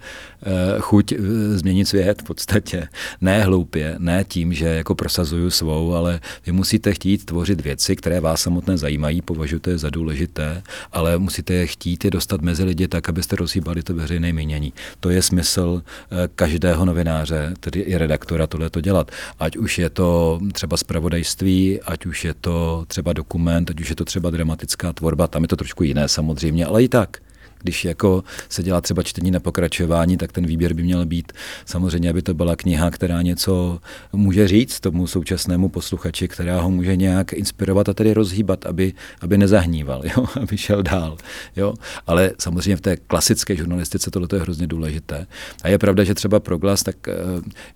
chuť 0.80 1.14
změnit 1.54 1.88
svět 1.88 2.22
v 2.22 2.24
podstatě. 2.24 2.88
Ne 3.20 3.42
hloupě, 3.42 3.94
ne 3.98 4.24
tím, 4.28 4.52
že 4.52 4.66
jako 4.66 4.94
prosazuju 4.94 5.50
svou, 5.50 5.94
ale 5.94 6.20
vy 6.46 6.52
musíte 6.52 6.94
chtít 6.94 7.24
tvořit 7.24 7.60
věci, 7.60 7.96
které 7.96 8.20
vás 8.20 8.40
samotné 8.40 8.78
zajímají, 8.78 9.22
považujete 9.22 9.70
je 9.70 9.78
za 9.78 9.90
důležité, 9.90 10.62
ale 10.92 11.18
musíte 11.18 11.54
je 11.54 11.66
chtít 11.66 12.04
je 12.04 12.10
dostat 12.10 12.42
mezi 12.42 12.64
lidi 12.64 12.88
tak, 12.88 13.08
abyste 13.08 13.36
rozhýbali 13.36 13.82
to 13.82 13.94
veřejné 13.94 14.32
mínění. 14.32 14.67
To 15.00 15.10
je 15.10 15.22
smysl 15.22 15.82
eh, 15.82 16.28
každého 16.34 16.84
novináře, 16.84 17.54
tedy 17.60 17.80
i 17.80 17.98
redaktora, 17.98 18.46
tohle 18.46 18.70
to 18.70 18.80
dělat. 18.80 19.10
Ať 19.38 19.56
už 19.56 19.78
je 19.78 19.90
to 19.90 20.40
třeba 20.52 20.76
zpravodajství, 20.76 21.80
ať 21.80 22.06
už 22.06 22.24
je 22.24 22.34
to 22.34 22.84
třeba 22.88 23.12
dokument, 23.12 23.70
ať 23.70 23.80
už 23.80 23.88
je 23.90 23.96
to 23.96 24.04
třeba 24.04 24.30
dramatická 24.30 24.92
tvorba, 24.92 25.26
tam 25.26 25.42
je 25.42 25.48
to 25.48 25.56
trošku 25.56 25.84
jiné 25.84 26.08
samozřejmě, 26.08 26.66
ale 26.66 26.82
i 26.82 26.88
tak. 26.88 27.18
Když 27.62 27.84
jako 27.84 28.24
se 28.48 28.62
dělá 28.62 28.80
třeba 28.80 29.02
čtení 29.02 29.30
na 29.30 29.40
pokračování, 29.40 30.16
tak 30.16 30.32
ten 30.32 30.46
výběr 30.46 30.74
by 30.74 30.82
měl 30.82 31.06
být 31.06 31.32
samozřejmě, 31.64 32.10
aby 32.10 32.22
to 32.22 32.34
byla 32.34 32.56
kniha, 32.56 32.90
která 32.90 33.22
něco 33.22 33.78
může 34.12 34.48
říct 34.48 34.80
tomu 34.80 35.06
současnému 35.06 35.68
posluchači, 35.68 36.28
která 36.28 36.60
ho 36.60 36.70
může 36.70 36.96
nějak 36.96 37.32
inspirovat 37.32 37.88
a 37.88 37.94
tedy 37.94 38.14
rozhýbat, 38.14 38.66
aby, 38.66 38.92
aby 39.20 39.38
nezahníval, 39.38 40.02
jo? 40.16 40.26
aby 40.42 40.58
šel 40.58 40.82
dál. 40.82 41.16
Jo? 41.56 41.74
Ale 42.06 42.30
samozřejmě 42.38 42.76
v 42.76 42.80
té 42.80 42.96
klasické 42.96 43.56
žurnalistice 43.56 44.10
tohle 44.10 44.28
je 44.32 44.40
hrozně 44.40 44.66
důležité. 44.66 45.26
A 45.62 45.68
je 45.68 45.78
pravda, 45.78 46.04
že 46.04 46.14
třeba 46.14 46.40
pro 46.40 46.58
glas, 46.58 46.82
tak 46.82 47.08
eh, 47.08 47.14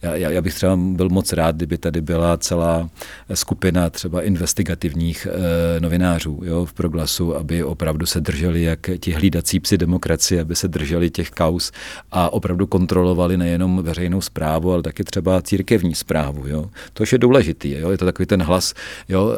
já, 0.03 0.31
já 0.31 0.42
bych 0.42 0.55
třeba 0.55 0.77
byl 0.77 1.09
moc 1.09 1.33
rád, 1.33 1.57
kdyby 1.57 1.79
tady 1.79 2.01
byla 2.01 2.37
celá 2.37 2.90
skupina 3.35 3.90
třeba 3.90 4.23
investigativních 4.23 5.27
eh, 5.31 5.81
novinářů 5.81 6.40
jo, 6.45 6.64
v 6.64 6.73
proglasu, 6.73 7.37
aby 7.37 7.64
opravdu 7.64 8.07
se 8.07 8.21
drželi 8.21 8.62
jak 8.62 8.90
ti 9.01 9.12
hlídací 9.12 9.61
psi 9.61 9.72
demokracie, 9.79 10.41
aby 10.41 10.57
se 10.57 10.69
drželi 10.69 11.11
těch 11.11 11.31
kaus 11.31 11.73
a 12.13 12.33
opravdu 12.33 12.67
kontrolovali 12.67 13.37
nejenom 13.37 13.83
veřejnou 13.83 14.21
zprávu, 14.21 14.73
ale 14.73 14.83
taky 14.83 15.05
třeba 15.05 15.43
církevní 15.43 15.95
zprávu. 15.95 16.47
Jo. 16.47 16.71
To 16.93 17.05
je 17.13 17.19
důležitý. 17.19 17.71
Jo. 17.71 17.91
Je 17.91 17.99
to 17.99 18.05
takový 18.05 18.27
ten 18.27 18.43
hlas. 18.43 18.75
Jo. 19.09 19.33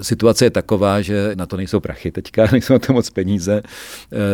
E, 0.00 0.04
situace 0.04 0.44
je 0.44 0.50
taková, 0.50 1.00
že 1.00 1.32
na 1.34 1.46
to 1.46 1.56
nejsou 1.56 1.80
prachy 1.80 2.12
teďka, 2.12 2.48
nejsou 2.52 2.72
na 2.72 2.78
to 2.78 2.92
moc 2.92 3.10
peníze, 3.10 3.62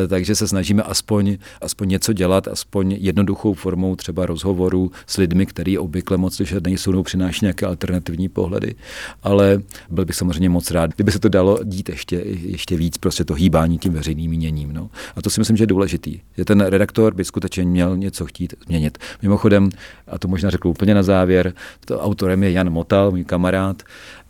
e, 0.05 0.09
takže 0.09 0.35
se 0.35 0.49
snažíme 0.49 0.83
aspoň, 0.83 1.39
aspoň 1.61 1.89
něco 1.89 2.13
dělat, 2.13 2.49
aspoň 2.49 2.97
jednoduchou 3.01 3.55
formou 3.55 3.97
třeba 3.97 4.27
rozhovoru 4.27 4.91
s 5.07 5.17
lidmi, 5.17 5.47
který 5.47 5.79
obvykle 5.79 6.17
moc 6.17 6.37
slyšet 6.37 6.65
nejsou, 6.65 6.91
nebo 6.91 7.03
přináší 7.03 7.45
nějaké 7.45 7.67
alternativní 7.67 8.29
pohledy. 8.29 8.75
Ale 9.23 9.63
byl 9.91 10.05
bych 10.05 10.17
samozřejmě 10.17 10.49
moc 10.49 10.71
rád, 10.71 10.95
kdyby 10.95 11.13
se 11.13 11.19
to 11.19 11.29
dalo 11.29 11.59
dít 11.65 11.89
ještě, 11.89 12.17
ještě 12.27 12.77
víc, 12.77 12.99
prostě 12.99 13.25
to 13.25 13.35
hýbání 13.35 13.79
tím 13.79 13.93
veřejným 13.93 14.31
míněním. 14.31 14.73
No. 14.73 14.91
A 15.17 15.23
to 15.23 15.30
to 15.31 15.35
si 15.35 15.41
myslím, 15.41 15.57
že 15.57 15.63
je 15.63 15.67
důležitý. 15.67 16.21
Že 16.37 16.45
ten 16.45 16.61
redaktor 16.61 17.15
by 17.15 17.25
skutečně 17.25 17.65
měl 17.65 17.97
něco 17.97 18.27
chtít 18.27 18.55
změnit. 18.67 18.99
Mimochodem, 19.23 19.69
a 20.09 20.19
to 20.19 20.29
možná 20.29 20.51
řekl 20.51 20.69
úplně 20.69 20.95
na 20.95 21.03
závěr, 21.03 21.53
to 21.85 22.01
autorem 22.01 22.43
je 22.43 22.53
Jan 22.53 22.71
Motal, 22.71 23.11
můj 23.11 23.25
kamarád, 23.25 23.83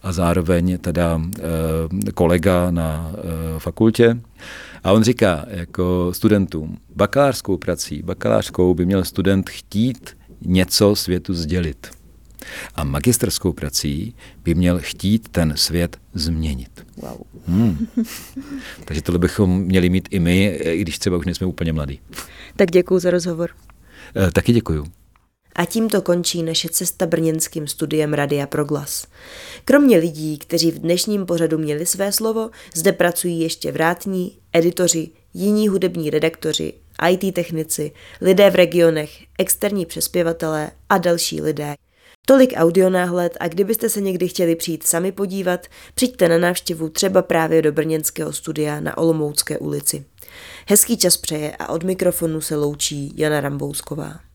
a 0.02 0.12
zároveň 0.12 0.78
teda 0.78 1.20
e, 2.08 2.12
kolega 2.12 2.70
na 2.70 3.12
e, 3.14 3.58
fakultě. 3.58 4.20
A 4.84 4.92
on 4.92 5.02
říká 5.02 5.44
jako 5.48 6.10
studentům, 6.12 6.78
bakalářskou 6.96 7.56
prací, 7.56 8.02
bakalářskou 8.02 8.74
by 8.74 8.86
měl 8.86 9.04
student 9.04 9.50
chtít 9.50 10.16
něco 10.44 10.96
světu 10.96 11.34
sdělit. 11.34 11.99
A 12.74 12.84
magisterskou 12.84 13.52
prací 13.52 14.14
by 14.44 14.54
měl 14.54 14.78
chtít 14.78 15.28
ten 15.28 15.52
svět 15.56 15.96
změnit. 16.14 16.86
Wow. 16.96 17.20
Hmm. 17.46 17.86
Takže 18.84 19.02
tohle 19.02 19.18
bychom 19.18 19.62
měli 19.62 19.88
mít 19.88 20.08
i 20.10 20.18
my, 20.18 20.46
i 20.46 20.80
když 20.80 20.98
třeba 20.98 21.16
už 21.16 21.26
nejsme 21.26 21.46
úplně 21.46 21.72
mladí. 21.72 22.00
Tak 22.56 22.70
děkuji 22.70 22.98
za 22.98 23.10
rozhovor. 23.10 23.50
E, 24.16 24.30
taky 24.30 24.52
děkuju. 24.52 24.86
A 25.54 25.64
tímto 25.64 26.02
končí 26.02 26.42
naše 26.42 26.68
cesta 26.68 27.06
brněnským 27.06 27.66
studiem 27.66 28.14
Radia 28.14 28.46
Proglas. 28.46 29.06
Kromě 29.64 29.96
lidí, 29.96 30.38
kteří 30.38 30.70
v 30.70 30.78
dnešním 30.78 31.26
pořadu 31.26 31.58
měli 31.58 31.86
své 31.86 32.12
slovo, 32.12 32.50
zde 32.74 32.92
pracují 32.92 33.40
ještě 33.40 33.72
vrátní, 33.72 34.38
editoři, 34.52 35.10
jiní 35.34 35.68
hudební 35.68 36.10
redaktoři, 36.10 36.72
IT 37.10 37.34
technici, 37.34 37.92
lidé 38.20 38.50
v 38.50 38.54
regionech, 38.54 39.10
externí 39.38 39.86
přespěvatelé 39.86 40.70
a 40.88 40.98
další 40.98 41.40
lidé. 41.40 41.74
Tolik 42.30 42.52
audionáhled 42.56 43.36
a 43.40 43.48
kdybyste 43.48 43.88
se 43.88 44.00
někdy 44.00 44.28
chtěli 44.28 44.56
přijít 44.56 44.86
sami 44.86 45.12
podívat, 45.12 45.66
přijďte 45.94 46.28
na 46.28 46.38
návštěvu 46.38 46.88
třeba 46.88 47.22
právě 47.22 47.62
do 47.62 47.72
brněnského 47.72 48.32
studia 48.32 48.80
na 48.80 48.98
Olomoucké 48.98 49.58
ulici. 49.58 50.04
Hezký 50.68 50.96
čas 50.96 51.16
přeje 51.16 51.56
a 51.56 51.68
od 51.68 51.84
mikrofonu 51.84 52.40
se 52.40 52.56
loučí 52.56 53.12
Jana 53.16 53.40
Rambousková. 53.40 54.29